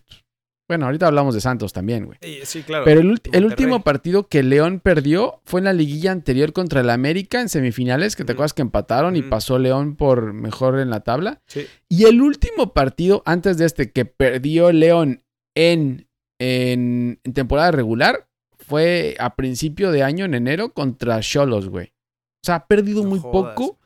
[0.67, 2.19] bueno, ahorita hablamos de Santos también, güey.
[2.45, 2.85] Sí, claro.
[2.85, 7.43] Pero el, último partido que León perdió fue en la liguilla anterior contra el América
[7.43, 11.43] en semifinales, que te acuerdas que empataron y pasó León por mejor en la tabla.
[11.47, 11.67] Sí.
[11.91, 15.23] Y el último partido antes de este que perdió León
[15.55, 21.89] en, en, en temporada regular fue a principio de año, en enero, contra Cholos, güey.
[21.89, 23.55] O sea, ha perdido No muy jodas.
[23.55, 23.79] poco,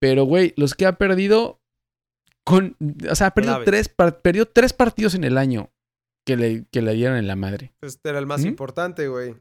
[0.00, 1.60] pero, güey, los que ha perdido
[2.44, 2.76] con...
[3.08, 3.88] O sea, ha perdido tres,
[4.22, 5.70] perdió tres partidos en el año
[6.28, 7.72] que le, que le dieron en la madre.
[7.80, 8.48] Este era el más ¿Mm?
[8.48, 9.34] importante, güey.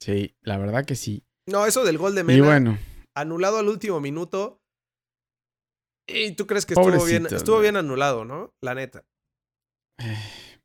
[0.00, 1.24] Sí, la verdad que sí.
[1.48, 2.78] No, eso del gol de Y Mena, bueno,
[3.16, 4.62] anulado al último minuto.
[6.06, 8.54] ¿Y tú crees que estuvo bien, estuvo bien anulado, no?
[8.60, 9.04] La neta.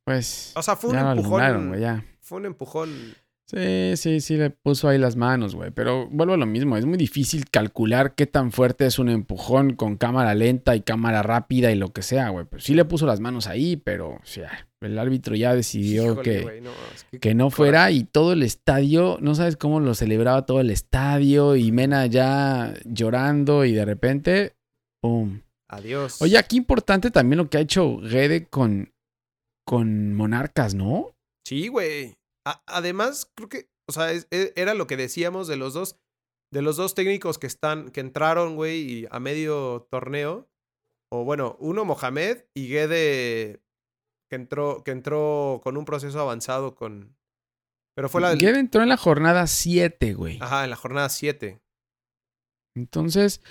[0.06, 0.52] pues...
[0.56, 2.06] O sea, fue un empujón.
[2.22, 3.16] fue un empujón.
[3.46, 5.70] Sí, sí, sí, le puso ahí las manos, güey.
[5.72, 9.76] Pero vuelvo a lo mismo, es muy difícil calcular qué tan fuerte es un empujón
[9.76, 12.46] con cámara lenta y cámara rápida y lo que sea, güey.
[12.46, 16.24] Pues sí le puso las manos ahí, pero o sea, el árbitro ya decidió Híjole,
[16.24, 19.94] que, no, es que- que no fuera y todo el estadio, no sabes cómo lo
[19.94, 24.54] celebraba todo el estadio y Mena ya llorando y de repente,
[25.02, 25.42] ¡pum!
[25.70, 26.22] Adiós.
[26.22, 28.94] Oye, aquí importante también lo que ha hecho Gede con,
[29.68, 31.12] con Monarcas, ¿no?
[31.46, 32.16] Sí, güey.
[32.46, 35.98] A- además, creo que, o sea, es- e- era lo que decíamos de los dos,
[36.54, 40.50] de los dos técnicos que están, que entraron, güey, a medio torneo.
[41.12, 43.62] O bueno, uno Mohamed y Guede
[44.30, 47.16] que entró, que entró con un proceso avanzado con.
[47.96, 48.36] Pero fue la.
[48.36, 50.40] Gede entró en la jornada 7, güey.
[50.42, 51.62] Ajá, en la jornada 7.
[52.76, 53.42] Entonces,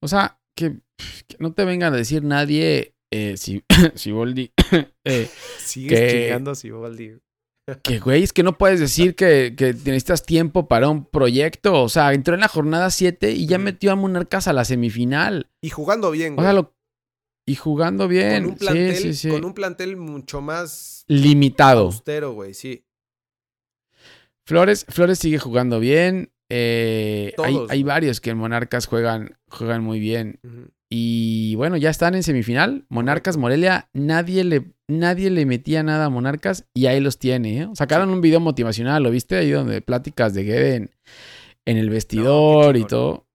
[0.00, 0.80] o sea, que,
[1.28, 3.62] que no te vengan a decir nadie eh, si,
[3.94, 4.52] si Boldi,
[5.04, 7.18] eh, Sigues Que- chingando a Siboldi.
[7.82, 11.82] Que güey, es que no puedes decir que, que necesitas tiempo para un proyecto.
[11.82, 15.50] O sea, entró en la jornada 7 y ya metió a Monarcas a la semifinal.
[15.60, 16.44] Y jugando bien, O güey.
[16.46, 16.74] sea, lo-
[17.46, 18.42] y jugando bien.
[18.44, 19.28] con un plantel, sí, sí, sí.
[19.28, 21.86] con un plantel mucho más Limitado.
[21.86, 22.84] austero, güey, sí.
[24.44, 26.32] Flores, Flores sigue jugando bien.
[26.48, 30.40] eh, hay, hay varios que en Monarcas juegan, juegan muy bien.
[30.88, 32.84] Y bueno, ya están en semifinal.
[32.88, 33.36] Monarcas.
[33.36, 37.62] Morelia, nadie le, nadie le metía nada a Monarcas y ahí los tiene.
[37.62, 37.68] ¿eh?
[37.74, 39.36] Sacaron un video motivacional, ¿lo viste?
[39.36, 40.90] Ahí donde pláticas de Guede en,
[41.66, 43.26] en el vestidor y todo.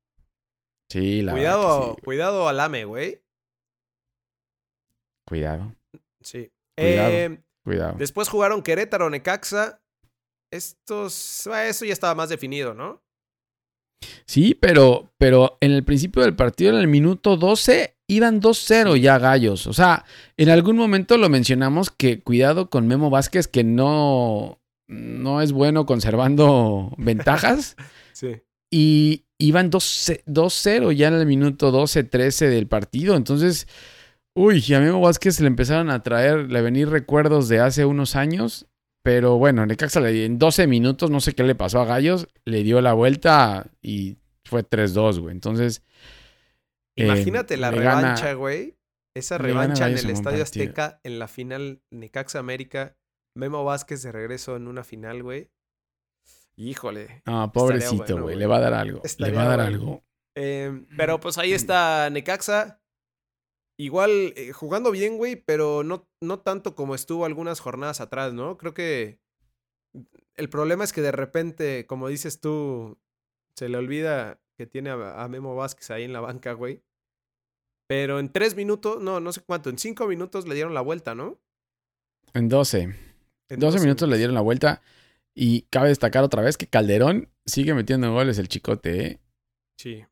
[0.91, 2.01] Sí, la Cuidado, sí.
[2.03, 3.21] cuidado al AME, güey.
[5.27, 5.73] Cuidado,
[6.21, 6.51] Sí.
[6.77, 7.11] Cuidado.
[7.11, 7.95] Eh, cuidado.
[7.97, 9.81] después jugaron Querétaro, Necaxa.
[10.51, 11.47] Estos.
[11.47, 13.01] Eso ya estaba más definido, ¿no?
[14.25, 19.17] Sí, pero, pero en el principio del partido, en el minuto 12, iban 2-0 ya
[19.19, 19.67] gallos.
[19.67, 20.05] O sea,
[20.37, 25.85] en algún momento lo mencionamos que cuidado con Memo Vázquez, que no, no es bueno
[25.85, 27.75] conservando ventajas.
[28.13, 28.41] Sí.
[28.71, 33.15] Y iban 2-0 ya en el minuto 12-13 del partido.
[33.15, 33.67] Entonces,
[34.35, 38.67] uy, a Memo Vázquez le empezaron a traer, le venir recuerdos de hace unos años.
[39.05, 42.81] Pero bueno, Necaxa en 12 minutos, no sé qué le pasó a Gallos, le dio
[42.81, 45.31] la vuelta y fue 3-2, güey.
[45.31, 45.83] Entonces.
[46.97, 48.79] eh, Imagínate la revancha, güey.
[49.15, 52.97] Esa revancha en el Estadio Azteca en la final Necaxa América.
[53.37, 55.51] Memo Vázquez de regreso en una final, güey.
[56.57, 57.21] Híjole.
[57.27, 58.35] Ah, pobrecito, güey.
[58.35, 59.03] le va a dar algo.
[59.19, 60.03] le va a dar algo.
[60.35, 62.81] Em, pero pues ahí está Necaxa.
[63.77, 68.57] Igual eh, jugando bien, güey, pero no, no tanto como estuvo algunas jornadas atrás, ¿no?
[68.57, 69.19] Creo que
[70.35, 72.97] el problema es que de repente, como dices tú,
[73.55, 76.81] se le olvida que tiene a, Memo Vázquez ahí en la banca, güey.
[77.87, 81.13] Pero en tres minutos, no, no sé cuánto, en cinco minutos le dieron la vuelta,
[81.13, 81.39] ¿no?
[82.33, 82.95] En doce.
[83.47, 84.81] En 12, minutos le dieron la vuelta.
[85.35, 89.19] Y cabe destacar otra vez que Calderón sigue metiendo goles el chicote, ¿eh?
[89.77, 90.03] Sí.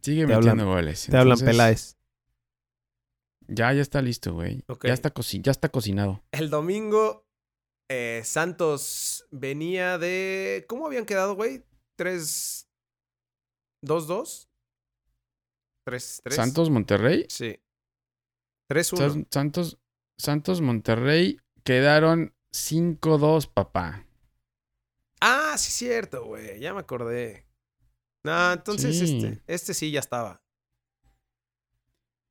[0.00, 1.08] Sigue metiendo goles.
[1.10, 1.97] Te hablan Peláez.
[3.48, 4.62] Ya, ya está listo, güey.
[4.82, 6.22] Ya, está ya está cocinado.
[6.32, 7.26] El domingo,
[7.88, 10.66] eh, Santos venía de.
[10.68, 11.64] ¿Cómo habían quedado, güey?
[11.96, 12.68] ¿Tres.
[13.82, 14.48] ¿Dos, dos?
[15.86, 16.36] ¿Tres, tres?
[16.36, 17.26] ¿Santos Monterrey?
[17.30, 17.58] Sí.
[18.68, 19.26] Tres, uno.
[19.30, 19.78] Santos,
[20.18, 24.06] Santos Monterrey quedaron 5-2, papá.
[25.20, 26.60] Ah, sí, cierto, güey.
[26.60, 27.46] Ya me acordé.
[28.24, 30.42] No, entonces este, este sí ya estaba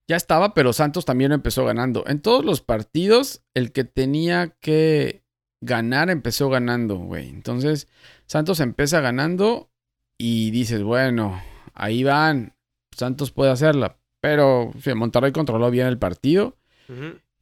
[0.07, 2.05] ya estaba, pero Santos también empezó ganando.
[2.07, 5.23] En todos los partidos, el que tenía que
[5.61, 7.29] ganar empezó ganando, güey.
[7.29, 7.87] Entonces,
[8.25, 9.69] Santos empieza ganando
[10.17, 11.41] y dices, bueno,
[11.73, 12.55] ahí van,
[12.95, 13.97] Santos puede hacerla.
[14.21, 16.57] Pero Monterrey controló bien el partido.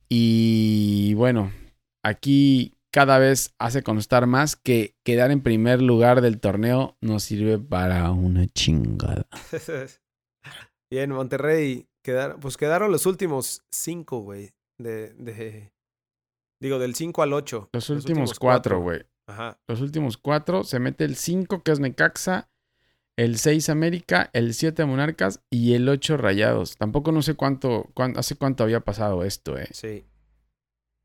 [0.09, 1.51] Y bueno,
[2.03, 7.59] aquí cada vez hace constar más que quedar en primer lugar del torneo no sirve
[7.59, 9.27] para una chingada.
[10.89, 11.87] Bien, Monterrey
[12.39, 14.53] pues quedaron los últimos cinco, güey.
[14.77, 15.71] De, de,
[16.61, 17.69] digo, del 5 al 8.
[17.73, 19.03] Los, últimos, cuatro, güey.
[19.27, 19.59] Ajá.
[19.67, 20.63] Los últimos cuatro.
[20.63, 22.49] Se mete el 5, que es Necaxa.
[23.17, 26.75] El 6 América, el 7 Monarcas y el 8 Rayados.
[26.75, 29.69] Tampoco no sé cuánto, hace cuánto había pasado esto, eh.
[29.71, 30.05] Sí.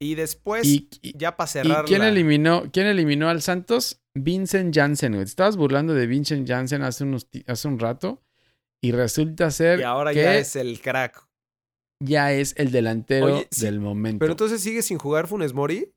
[0.03, 0.67] Y después,
[1.03, 1.85] ya para cerrar.
[1.85, 4.01] ¿Y quién, eliminó, quién eliminó al Santos?
[4.15, 5.25] Vincent Janssen, güey.
[5.25, 8.21] estabas burlando de Vincent Janssen hace, unos, hace un rato.
[8.83, 9.81] Y resulta ser.
[9.81, 11.27] Y ahora ya es el crack.
[12.03, 14.21] Ya es el delantero del momento.
[14.21, 15.93] Pero entonces sigue sin jugar Funes Mori.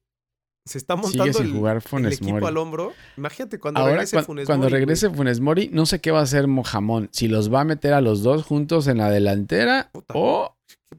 [0.65, 2.93] Se está montando el, jugar equipo al hombro.
[3.17, 7.09] Imagínate cuando regrese Funes Cuando regrese Funes Mori, no sé qué va a hacer Mojamón.
[7.11, 10.55] Si los va a meter a los dos juntos en la delantera o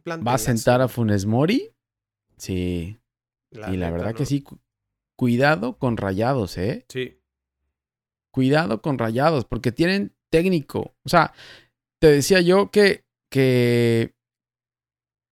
[0.07, 1.70] va a sentar a Funes Mori.
[2.37, 2.99] Sí.
[3.51, 4.44] y la verdad que sí.
[5.16, 6.85] Cuidado con rayados, ¿eh?
[6.88, 7.18] Sí.
[8.33, 10.94] Cuidado con rayados, porque tienen técnico.
[11.05, 11.33] O sea,
[12.00, 14.14] te decía yo que, que,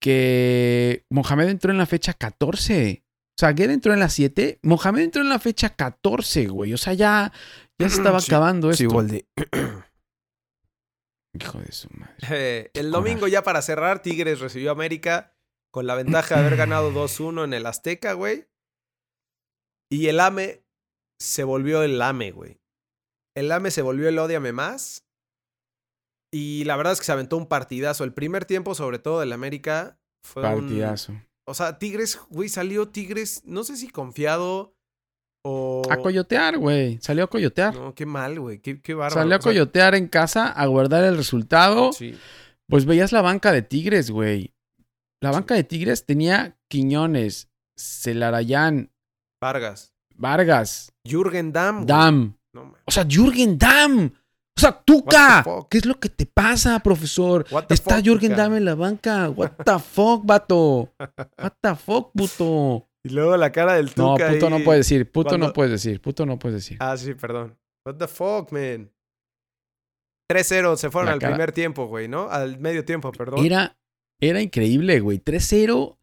[0.00, 3.04] que Mohamed entró en la fecha 14.
[3.04, 4.60] O sea, Guerra entró en la 7.
[4.62, 6.74] Mohamed entró en la fecha 14, güey.
[6.74, 7.32] O sea, ya,
[7.78, 9.08] ya se estaba acabando esto.
[9.08, 9.26] Sí,
[11.34, 12.14] Hijo de su madre.
[12.30, 15.34] Eh, el domingo, ya para cerrar, Tigres recibió a América
[15.72, 18.46] con la ventaja de haber ganado 2-1 en el Azteca, güey.
[19.90, 20.62] Y el AME
[21.18, 22.60] se volvió el AME, güey.
[23.34, 25.06] El AME se volvió el Odiame más.
[26.32, 28.04] Y la verdad es que se aventó un partidazo.
[28.04, 31.14] El primer tiempo, sobre todo del América, fue partidazo.
[31.46, 34.74] O sea, Tigres, güey, salió Tigres, no sé si confiado
[35.44, 35.82] o...
[35.90, 36.98] A coyotear, güey.
[37.02, 37.74] Salió a coyotear.
[37.74, 38.60] No, qué mal, güey.
[38.60, 39.20] Qué, qué bárbaro.
[39.20, 41.92] Salió a coyotear en casa, a guardar el resultado.
[41.92, 42.16] Sí.
[42.68, 44.54] Pues veías la banca de Tigres, güey.
[45.20, 48.90] La banca de Tigres tenía Quiñones, Celarayán.
[49.40, 49.92] Vargas.
[50.14, 50.92] Vargas.
[51.04, 51.86] Jürgen Damm.
[51.86, 52.36] Damm.
[52.54, 54.12] o sea, Jürgen Damm.
[54.56, 57.46] O sea, Tuca, ¿qué es lo que te pasa, profesor?
[57.68, 59.30] Está Jürgen Damm en la banca.
[59.30, 60.92] What the fuck, vato?
[61.38, 62.88] What the fuck, puto?
[63.04, 64.28] Y luego la cara del Tuca.
[64.28, 65.10] No, puto no puedes decir.
[65.10, 66.00] Puto no puedes decir.
[66.00, 66.76] Puto no puedes decir.
[66.80, 67.58] Ah, sí, perdón.
[67.84, 68.90] What the fuck, man.
[70.30, 72.30] 3-0 se fueron al primer tiempo, güey, ¿no?
[72.30, 73.44] Al medio tiempo, perdón.
[73.44, 73.76] Era,
[74.20, 75.18] era increíble, güey.
[75.18, 75.98] 3-0.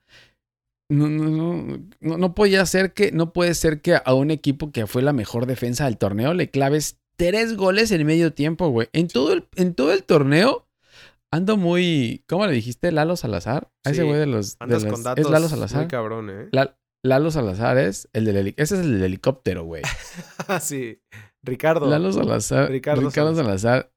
[0.91, 4.87] No, no, no, no, podía ser que, no puede ser que a un equipo que
[4.87, 8.87] fue la mejor defensa del torneo le claves tres goles en medio tiempo, güey.
[8.93, 10.67] En todo el, en todo el torneo
[11.31, 12.23] ando muy.
[12.27, 12.91] ¿Cómo le dijiste?
[12.93, 13.69] Lalo Salazar.
[13.85, 14.55] A ese güey de los.
[14.59, 15.79] Andas con datos es Lalo Salazar.
[15.81, 16.49] Muy cabrón, ¿eh?
[17.03, 19.83] Lalo Salazar es el del heli- ese es el del helicóptero, güey.
[20.61, 21.01] Sí.
[21.43, 21.87] Ricardo.
[21.87, 22.69] Lalo Salazar.
[22.71, 23.91] Ricardo Ricardo, Salazar.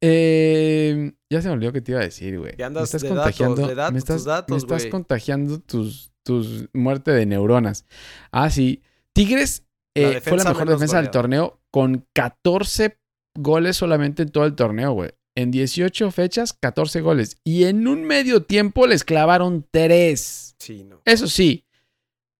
[0.00, 2.56] Eh, ya se me olvidó que te iba a decir, güey.
[2.56, 3.66] Que andas me estás de datos, contagiando.
[3.68, 7.86] de datos, me estás, tus datos, me estás contagiando tus, tus muerte de neuronas.
[8.30, 8.82] Ah, sí.
[9.14, 12.98] Tigres La eh, fue la mejor defensa del torneo con 14
[13.38, 15.10] goles solamente en todo el torneo, güey.
[15.34, 17.36] En 18 fechas, 14 goles.
[17.44, 20.56] Y en un medio tiempo les clavaron 3.
[20.58, 21.00] Sí, no.
[21.04, 21.64] Eso sí,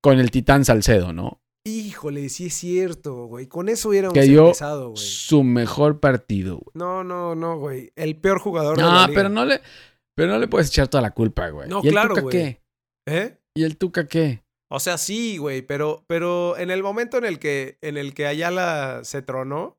[0.03, 1.41] con el Titán Salcedo, ¿no?
[1.65, 3.47] Híjole, sí es cierto, güey.
[3.47, 5.03] Con eso hubiéramos Que dio empezado, güey.
[5.03, 6.71] su mejor partido, güey.
[6.75, 7.93] No, no, no, güey.
[7.97, 9.15] El peor jugador de la No, liga.
[9.15, 9.61] pero no le,
[10.17, 11.69] pero no le puedes echar toda la culpa, güey.
[11.69, 12.33] No, ¿Y el claro, Tuca güey.
[12.33, 12.63] qué?
[13.07, 13.39] ¿Eh?
[13.55, 14.42] ¿Y el Tuca qué?
[14.75, 18.27] O sea, sí, güey, pero, pero en el momento en el que, en el que
[18.27, 19.79] Ayala se tronó,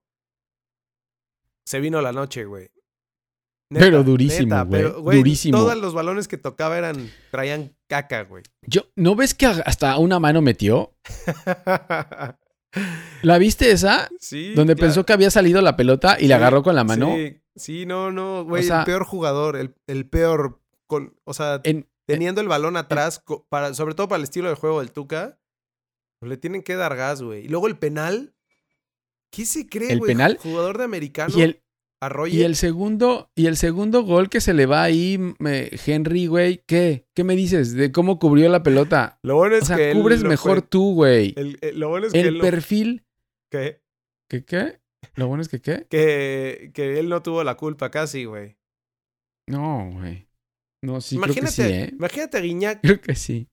[1.65, 2.69] se vino la noche, güey.
[3.69, 5.57] Pero durísimo, güey, durísimo.
[5.57, 8.43] Todos los balones que tocaba eran, traían caca, güey.
[8.67, 10.95] Yo, ¿no ves que hasta una mano metió?
[13.23, 14.09] ¿La viste esa?
[14.19, 14.53] sí.
[14.53, 14.87] Donde claro.
[14.89, 17.15] pensó que había salido la pelota y Sí, la agarró con la mano.
[17.15, 21.61] Sí, sí, no, no, güey, sea- el peor jugador, el, el peor, con, o sea,
[21.63, 24.91] En, teniendo el balón atrás, co- para, sobre todo para el estilo de juego del
[24.91, 25.39] Tuca,
[26.19, 27.45] pues le tienen que dar gas, güey.
[27.45, 28.33] Y luego el penal,
[29.31, 30.11] ¿qué se cree, ¿El güey?
[30.11, 30.37] penal?
[30.41, 31.63] Jugador de americano, y el,
[32.01, 32.37] Arroyo.
[32.37, 36.63] y el segundo, y el segundo gol que se le va ahí, me- Henry, güey,
[36.67, 37.07] ¿qué?
[37.15, 39.19] ¿Qué me dices de cómo cubrió la pelota?
[39.23, 41.33] Lo bueno es O sea, que cubres mejor fue- tú, güey.
[41.37, 43.05] el- el- lo bueno es que El perfil.
[43.51, 43.81] que,
[44.29, 44.79] ¿Qué qué?
[45.15, 45.85] Lo bueno es que qué?
[45.89, 48.57] que, que él no tuvo la culpa casi, güey.
[49.47, 50.27] No, güey.
[50.83, 51.89] No, sí, imagínate, creo que sí, ¿eh?
[51.97, 53.47] imagínate a Guiñac Creo que sí.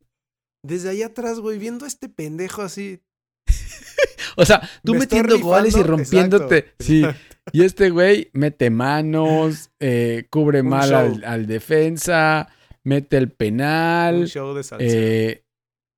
[0.65, 3.01] desde allá atrás, güey, viendo a este pendejo así.
[4.37, 6.59] O sea, tú Me metiendo goles y rompiéndote.
[6.59, 6.85] exacto.
[6.85, 7.05] Sí.
[7.53, 12.49] Y este güey mete manos, eh, cubre Un mal al, al defensa,
[12.85, 14.27] mete el Un penal.
[14.29, 14.89] show de Salcedo.
[14.93, 15.45] eh,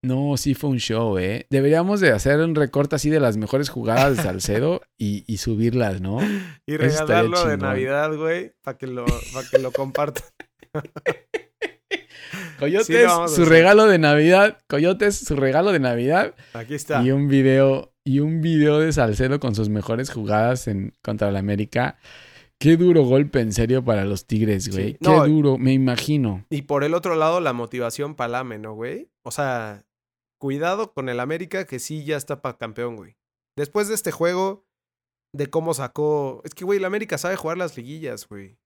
[0.04, 1.46] no, sí fue un show, ¿eh?
[1.50, 6.00] Deberíamos de hacer un recorte así de las mejores jugadas de Salcedo y, y subirlas,
[6.00, 6.18] ¿no?
[6.66, 7.56] y regalarlo de.
[7.58, 10.24] Navidad, güey, para que lo, para que lo compartan.
[12.58, 14.58] Coyotes, Sí, su regalo de Navidad.
[14.68, 16.34] Coyotes, su regalo de Navidad.
[16.52, 17.02] Aquí está.
[17.02, 21.36] Y un video, y un video de Salcedo con sus mejores jugadas en, contra el
[21.36, 21.98] América.
[22.58, 24.92] Qué duro golpe, en serio, para los Tigres, güey.
[24.92, 24.98] Sí.
[25.00, 26.46] Qué No, duro, me imagino.
[26.48, 29.10] Y por el otro lado, la motivación palame, ¿no, güey?
[29.24, 29.84] O sea,
[30.38, 33.16] cuidado con el América que sí ya está para campeón, güey.
[33.56, 34.64] Después de este juego,
[35.34, 36.40] de cómo sacó.
[36.44, 38.58] Es que, güey, el América sabe jugar las liguillas, güey.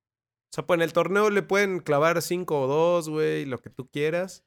[0.51, 3.71] O sea, pues en el torneo le pueden clavar 5 o 2, güey, lo que
[3.71, 4.45] tú quieras.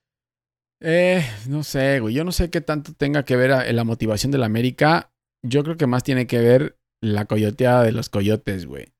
[0.81, 2.13] Eh, no sé, güey.
[2.13, 5.11] Yo no sé qué tanto tenga que ver a- la motivación del América.
[5.43, 8.93] Yo creo que más tiene que ver la coyoteada de los coyotes, güey.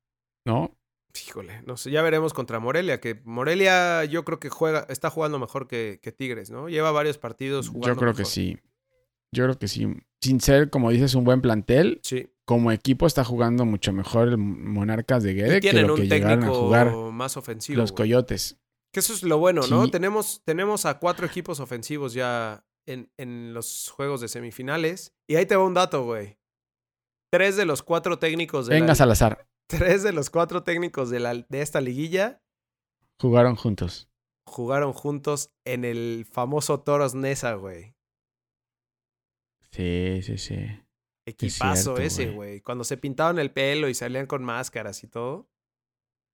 [0.45, 0.75] ¿No?
[1.27, 5.39] Híjole, no sé, ya veremos contra Morelia, que Morelia yo creo que juega, está jugando
[5.39, 6.69] mejor que, que Tigres, ¿no?
[6.69, 7.88] Lleva varios partidos jugando.
[7.95, 8.57] Yo creo que sí.
[9.33, 9.88] Yo creo que sí.
[10.21, 12.29] Sin ser, como dices, un buen plantel, Sí.
[12.49, 16.47] Como equipo está jugando mucho mejor el Monarcas de Guede que lo que llegaron a
[16.47, 17.77] jugar más ofensivo.
[17.79, 18.57] los coyotes.
[18.91, 19.91] Que eso es lo bueno, ¿no?
[19.91, 25.13] Tenemos, tenemos a cuatro equipos ofensivos ya en, en los juegos de semifinales.
[25.27, 26.39] Y ahí te va un dato, güey.
[27.31, 29.47] Tres de los cuatro técnicos de Venga, la, Salazar.
[29.67, 32.41] tres de los cuatro técnicos de, la, de esta liguilla
[33.21, 34.09] Jugaron juntos.
[34.47, 37.93] jugaron juntos en el famoso Toros Nesa, güey.
[39.71, 40.55] Sí, sí, sí.
[41.30, 42.62] Equipazo cierto, ese, güey.
[42.62, 45.50] Cuando se pintaban el pelo y salían con máscaras y todo.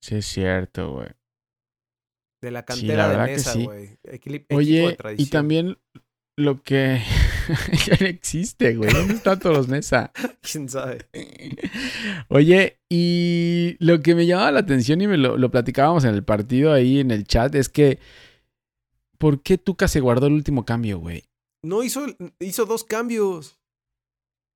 [0.01, 1.07] Sí, es cierto, güey.
[2.41, 3.63] De la Sí, cantera la de Nesa, sí.
[3.65, 3.97] güey.
[4.03, 5.77] Equili- equipo de Oye, y también
[6.37, 7.01] lo que
[7.87, 8.91] ya no existe, güey.
[8.93, 10.11] ¿Dónde está Toros Nesa?
[10.41, 11.07] ¿Quién sabe?
[12.29, 16.23] Oye, y lo que me llamaba la atención y me lo, lo platicábamos en el
[16.23, 17.99] partido ahí en el chat es que
[19.17, 21.23] ¿por qué Tuca se guardó el último cambio, güey?
[21.63, 22.05] No hizo,
[22.39, 23.57] hizo dos cambios.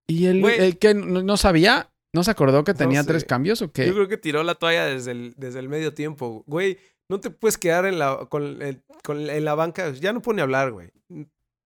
[0.10, 1.90] ¿Y él, él qué, no, no sabía?
[2.14, 3.08] ¿No se acordó que No tenía sé.
[3.08, 3.86] tres cambios o qué?
[3.88, 6.44] Yo creo que tiró la toalla desde el, desde el medio tiempo.
[6.48, 9.92] Güey, no te puedes quedar en la, con, el- con- en la banca.
[9.92, 10.90] Ya no pone hablar, güey.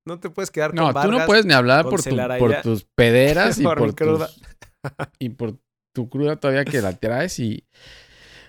[0.06, 2.84] No te puedes quedar No, con tú no puedes ni hablar por, tu- por tus
[2.84, 4.42] pederas y Por por, tus-
[5.18, 5.58] y por
[5.94, 7.66] tu cruda todavía que la traes y...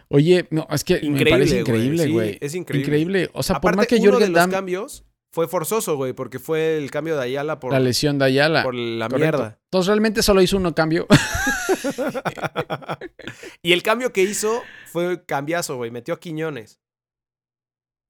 [0.08, 1.60] Oye, no, es que me Increíble, parece güey.
[1.62, 2.38] increíble, Sí, güey.
[2.40, 2.86] es increíble.
[2.86, 3.30] Increíble.
[3.32, 5.04] O sea, por Aparte, más que uno de Jürgen los Damm, cambios
[5.34, 8.62] fue forzoso, güey, porque fue el cambio de Ayala por, la lesión de Ayala.
[8.62, 9.18] por la correcto.
[9.18, 9.58] mierda.
[9.64, 11.08] Entonces realmente solo hizo uno cambio.
[13.62, 15.90] y el cambio que hizo fue cambiazo, güey.
[15.90, 16.80] Metió a Quiñones.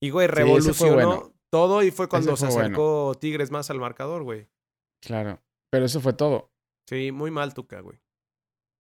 [0.03, 1.33] Y, güey, revolucionó bueno.
[1.51, 4.47] todo y fue cuando se acercó Tigres más al marcador, güey.
[5.01, 5.41] claro.
[5.71, 6.53] Pero eso fue todo.
[6.89, 7.99] Sí, muy mal, Tuca, güey.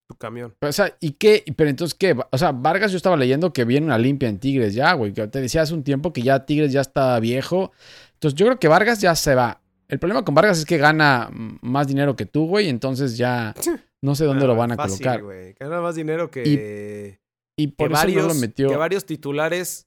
[0.07, 0.55] Tu camión.
[0.59, 1.44] Pero, o sea, ¿y qué?
[1.57, 2.14] Pero entonces, ¿qué?
[2.30, 5.12] O sea, Vargas yo estaba leyendo que viene una limpia en Tigres ya, güey.
[5.14, 7.72] Que te decía hace un tiempo que ya Tigres ya está viejo.
[8.14, 9.61] Entonces, yo creo que Vargas ya se va.
[9.88, 13.55] El problema con Vargas es que gana más dinero que tú, güey, entonces ya
[14.02, 15.22] no sé dónde lo van a Fácil, colocar.
[15.22, 15.52] güey.
[15.61, 17.18] Gana más dinero que,
[17.57, 18.68] Y por que eso varios, no lo metió.
[18.68, 19.86] que varios titulares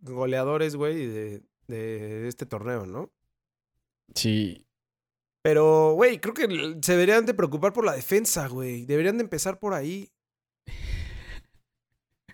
[0.00, 3.10] goleadores, güey, de, de este torneo, ¿no?
[4.14, 4.66] Sí.
[5.44, 8.86] Pero, güey, creo que se deberían de preocupar por la defensa, güey.
[8.86, 10.08] Deberían de empezar por ahí.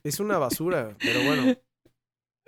[0.04, 1.54] Es una basura, pero bueno.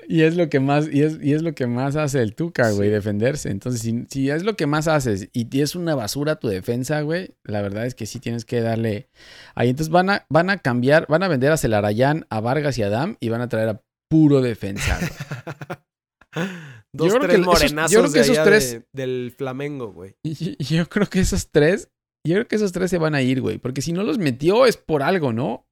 [0.08, 2.72] Y es lo que más, y es, y es lo que más hace el Tuca,
[2.72, 2.92] güey, Sí.
[2.92, 3.50] defenderse.
[3.50, 7.36] Entonces, si, si es lo que más haces y es una basura tu defensa, güey,
[7.44, 9.08] la verdad es que sí tienes que darle.
[9.54, 12.82] Ahí entonces van a, van a cambiar, van a vender a Celarayán, a Vargas y
[12.82, 14.98] a Adam y van a traer a puro defensa.
[14.98, 16.48] güey.
[16.94, 19.34] Dos, creo tres que esos- yo morenazos creo que de esos allá tres- de- del
[19.36, 20.14] Flamengo, güey.
[20.58, 21.88] Yo creo que esos tres,
[22.26, 24.66] yo creo que esos tres se van a ir, güey, porque si no los metió
[24.66, 25.64] es por algo, ¿no?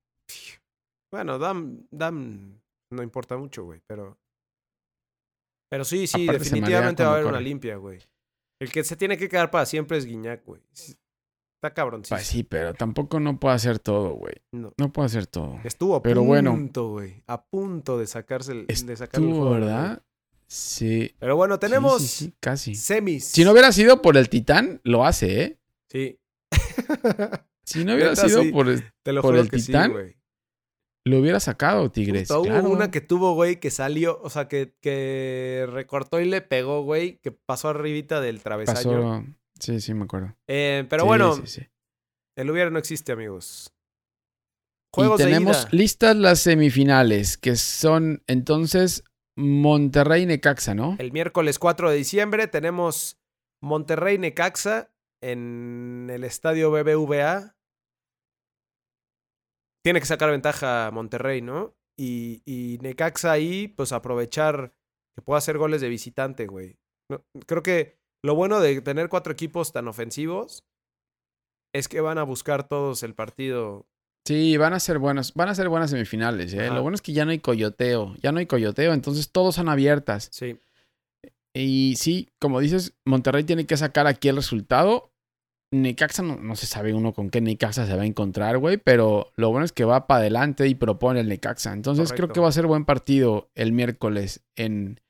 [1.12, 2.60] Bueno, Dam, Dam
[2.92, 4.16] no importa mucho, güey, pero...
[5.70, 8.00] Pero sí, sí, Aparte definitivamente va a haber una limpia, güey.
[8.60, 10.60] El que se tiene que quedar para siempre es Guiñac, güey.
[10.72, 14.34] Está cabrón, Pues sí, pero tampoco no puede hacer todo, güey.
[14.52, 14.72] No.
[14.78, 15.60] No puede hacer todo.
[15.62, 17.22] Estuvo a Pero punto, güey.
[17.26, 20.02] A punto de sacarse el, de juego, ¿verdad?
[20.52, 21.14] Sí.
[21.20, 22.74] Pero bueno, tenemos sí, sí, casi.
[22.74, 23.24] semis.
[23.24, 25.58] Si no hubiera sido por el Titán, lo hace, ¿eh?
[25.88, 26.18] Sí.
[27.64, 29.94] Si no hubiera Neta, sido por el- Te lo ¿Por juro el que sí, Titán?
[31.04, 32.26] lo hubiera sacado, Tigres.
[32.28, 36.40] Puta, hubo una que tuvo, güey, que salió, o sea, que, que recortó y le
[36.40, 39.02] pegó, güey, que pasó arribita del travesaño.
[39.22, 39.24] pasó.
[39.60, 40.36] Sí, sí, me acuerdo.
[40.48, 41.40] Eh, pero bueno,
[42.36, 43.72] el hubiera no existe, amigos.
[43.72, 45.68] Y Juegos tenemos de ida.
[45.70, 49.04] listas las semifinales, que son entonces
[49.36, 50.96] Monterrey Necaxa, ¿no?
[50.98, 53.20] El miércoles 4 de diciembre tenemos
[53.62, 57.56] Monterrey Necaxa en el estadio BBVA.
[59.84, 61.74] Tiene que sacar ventaja Monterrey, ¿no?
[61.98, 64.72] Y, Necaxa ahí, pues aprovechar
[65.14, 66.78] que pueda hacer goles de visitante, güey.
[67.46, 70.64] Creo que lo bueno de tener cuatro equipos tan ofensivos
[71.74, 73.86] es que van a buscar todos el partido.
[74.24, 76.68] Sí, van a ser buenas, van a ser buenas semifinales, ¿eh?
[76.68, 79.68] Lo bueno es que ya no hay coyoteo, ya no hay coyoteo, entonces todos son
[79.68, 80.28] abiertas.
[80.30, 80.58] Sí.
[81.54, 85.10] Y sí, como dices, Monterrey tiene que sacar aquí el resultado.
[85.72, 89.32] Necaxa no, no se sabe uno con qué Necaxa se va a encontrar, güey, pero
[89.36, 91.72] lo bueno es que va para adelante y propone el Necaxa.
[91.72, 95.00] Entonces creo que va a ser buen partido el miércoles en,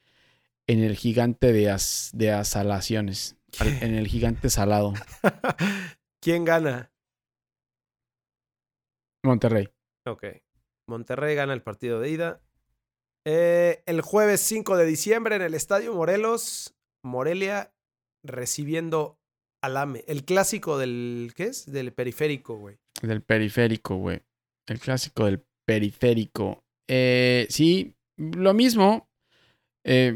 [0.66, 4.92] en el gigante de, as- de asalaciones, al- en el gigante salado,
[6.22, 6.90] ¿Quién gana?
[9.22, 9.68] Monterrey.
[10.06, 10.24] Ok.
[10.88, 12.40] Monterrey gana el partido de ida.
[13.26, 17.72] Eh, el jueves 5 de diciembre en el Estadio Morelos, Morelia
[18.24, 19.18] recibiendo
[19.62, 20.04] al AME.
[20.06, 21.32] El clásico del.
[21.36, 21.70] ¿Qué es?
[21.70, 22.78] Del periférico, güey.
[23.02, 24.22] Del periférico, güey.
[24.66, 26.64] El clásico del periférico.
[26.88, 29.09] Eh, sí, lo mismo.
[29.84, 30.14] Eh,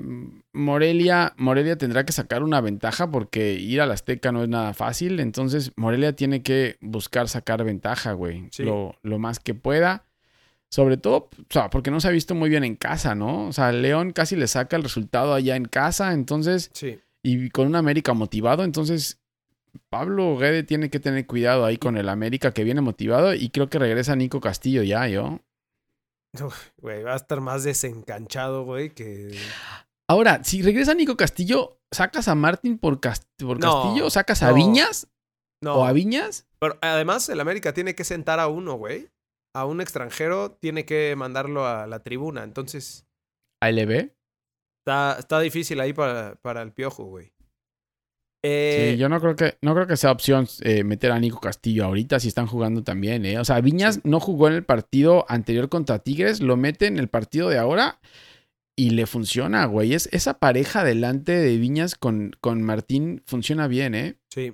[0.53, 5.21] Morelia, Morelia tendrá que sacar una ventaja porque ir al Azteca no es nada fácil.
[5.21, 8.49] Entonces, Morelia tiene que buscar sacar ventaja, güey.
[8.51, 8.63] Sí.
[8.65, 10.05] Lo, lo más que pueda.
[10.71, 13.47] Sobre todo, o sea, porque no se ha visto muy bien en casa, ¿no?
[13.47, 16.13] O sea, León casi le saca el resultado allá en casa.
[16.13, 16.99] Entonces, Sí.
[17.23, 18.65] y con un América motivado.
[18.65, 19.21] Entonces,
[19.89, 23.35] Pablo Guede tiene que tener cuidado ahí con el América que viene motivado.
[23.35, 25.41] Y creo que regresa Nico Castillo ya, yo.
[26.79, 29.37] Güey, va a estar más desencanchado, güey, que.
[30.09, 34.11] Ahora, si regresa Nico Castillo, ¿sacas a Martín por, Cas- por No, Castillo?
[34.11, 34.55] ¿Sacas a no.
[34.55, 35.09] Viñas?
[35.63, 35.77] No.
[35.77, 36.47] ¿O a Viñas?
[36.59, 39.11] Pero además, el América tiene que sentar a uno, güey.
[39.55, 42.43] A un extranjero tiene que mandarlo a la tribuna.
[42.43, 43.07] Entonces,
[43.63, 44.11] ¿A LB?
[44.85, 47.33] está, está difícil ahí para, para el piojo, güey.
[48.47, 51.41] Eh, sí, yo no creo que, no creo que sea opción eh, meter a Nico
[51.41, 53.39] Castillo ahorita si están jugando también, ¿eh?
[53.39, 57.09] O sea, Viñas no jugó en el partido anterior contra Tigres, lo mete en el
[57.09, 58.01] partido de ahora
[58.77, 59.95] y le funciona, güey.
[59.95, 64.19] Es, esa pareja delante de Viñas con, con Martín funciona bien, ¿eh?
[64.31, 64.53] Sí.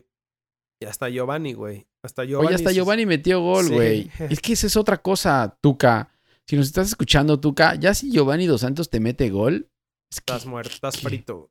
[0.81, 1.87] Y hasta Giovanni, güey.
[2.05, 2.47] Hasta Giovanni.
[2.47, 3.73] Oye, hasta Giovanni metió gol, Sí.
[3.75, 4.11] güey.
[4.31, 6.11] Es que esa es otra cosa, Tuca.
[6.47, 9.69] Si nos estás escuchando, Tuca, ya si Giovanni Dos Santos te mete gol,
[10.13, 11.51] es que- Estás muerto, estás frito.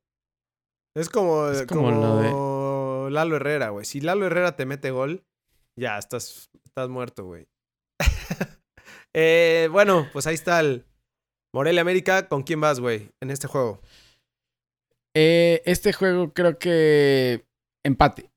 [0.96, 3.86] Es como, Es como, como lo Lalo Herrera, güey.
[3.86, 5.24] Si Lalo Herrera te mete gol,
[5.76, 7.48] ya estás, estás muerto, güey.
[9.16, 10.86] Eh, bueno, pues ahí está el
[11.52, 12.28] Morelia América.
[12.28, 13.82] ¿Con quién vas, güey, en este juego?
[15.16, 17.44] Eh, este juego creo que
[17.84, 18.30] empate.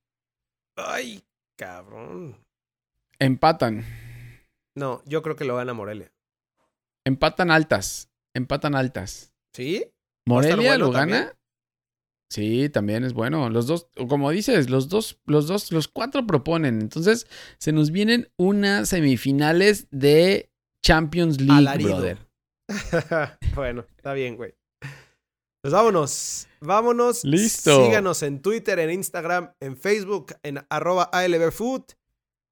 [0.77, 1.23] Ay,
[1.59, 2.43] cabrón.
[3.19, 3.85] Empatan.
[4.75, 6.11] No, yo creo que lo gana Morelia.
[7.05, 8.09] Empatan altas.
[8.35, 9.35] Empatan altas.
[9.55, 9.85] ¿Sí?
[10.27, 11.19] ¿Va a estar ¿Morelia bueno lo también?
[11.25, 11.39] gana?
[12.33, 13.51] Sí, también es bueno.
[13.51, 16.81] Los dos, como dices, los dos, los dos, los cuatro proponen.
[16.81, 17.27] Entonces,
[17.59, 20.51] se nos vienen unas semifinales de
[20.83, 21.97] Champions League, Alarido.
[21.97, 22.19] brother.
[23.55, 24.55] bueno, está bien, güey.
[25.61, 26.49] Pues vámonos.
[26.63, 27.23] Vámonos.
[27.23, 27.85] Listo.
[27.85, 31.83] Síganos en Twitter, en Instagram, en Facebook, en arroba ALBFood.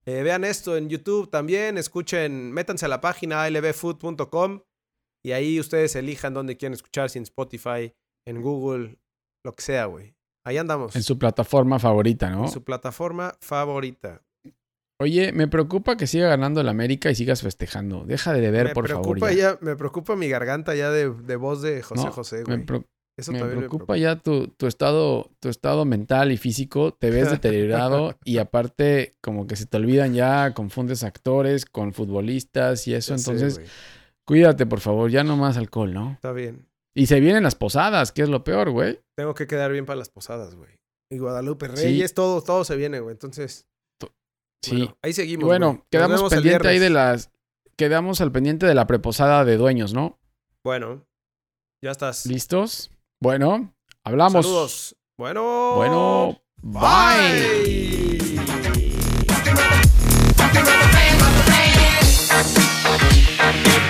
[0.05, 1.79] Eh, vean esto en YouTube también.
[1.79, 4.61] Escuchen, métanse a la página albfood.com
[5.25, 7.95] y ahí ustedes elijan dónde quieren escuchar, si en Spotify,
[8.27, 8.99] en Google,
[9.45, 10.15] lo que sea, güey.
[10.45, 10.97] Ahí andamos.
[10.97, 12.45] En su plataforma favorita, ¿no?
[12.45, 14.23] En su plataforma favorita.
[15.01, 18.05] Oye, me preocupa que siga ganando el América y sigas festejando.
[18.05, 19.03] Deja de beber, me por favor.
[19.19, 19.53] preocupa ya.
[19.53, 22.65] ya- me preocupa mi garganta ya de, de voz de José No, José, Me, güey.
[22.67, 22.85] pro-
[23.17, 26.93] Eso me también preocupa ya tu, tu estado, tu estado mental y físico.
[26.93, 32.87] Te ves deteriorado y aparte como que se te olvidan ya, confundes actores con futbolistas
[32.87, 33.15] y eso.
[33.15, 33.61] Ya Entonces,
[34.27, 35.11] cuídate, por favor.
[35.11, 36.13] Ya no más alcohol, ¿no?
[36.13, 36.67] Está bien.
[36.95, 39.01] Y se vienen las posadas, que es lo peor, güey.
[39.17, 40.81] Tengo que quedar bien para las posadas, güey.
[41.11, 42.15] Y Guadalupe Reyes, sí.
[42.15, 43.13] todo, todo se viene, güey.
[43.13, 43.67] Entonces.
[44.63, 44.91] Sí.
[45.03, 45.47] Ahí seguimos.
[45.47, 47.31] Bueno, quedamos pendiente ahí de las.
[47.77, 50.21] Quedamos al pendiente de la preposada de dueños, ¿no?
[50.65, 51.07] Bueno.
[51.83, 52.27] Ya estás.
[52.27, 52.91] ¿Listos?
[53.23, 53.75] Bueno,
[54.05, 54.45] hablamos.
[54.45, 54.97] Saludos.
[55.19, 55.75] Bueno.
[55.77, 56.43] Bueno.
[56.63, 56.81] bye.
[63.81, 63.90] bye.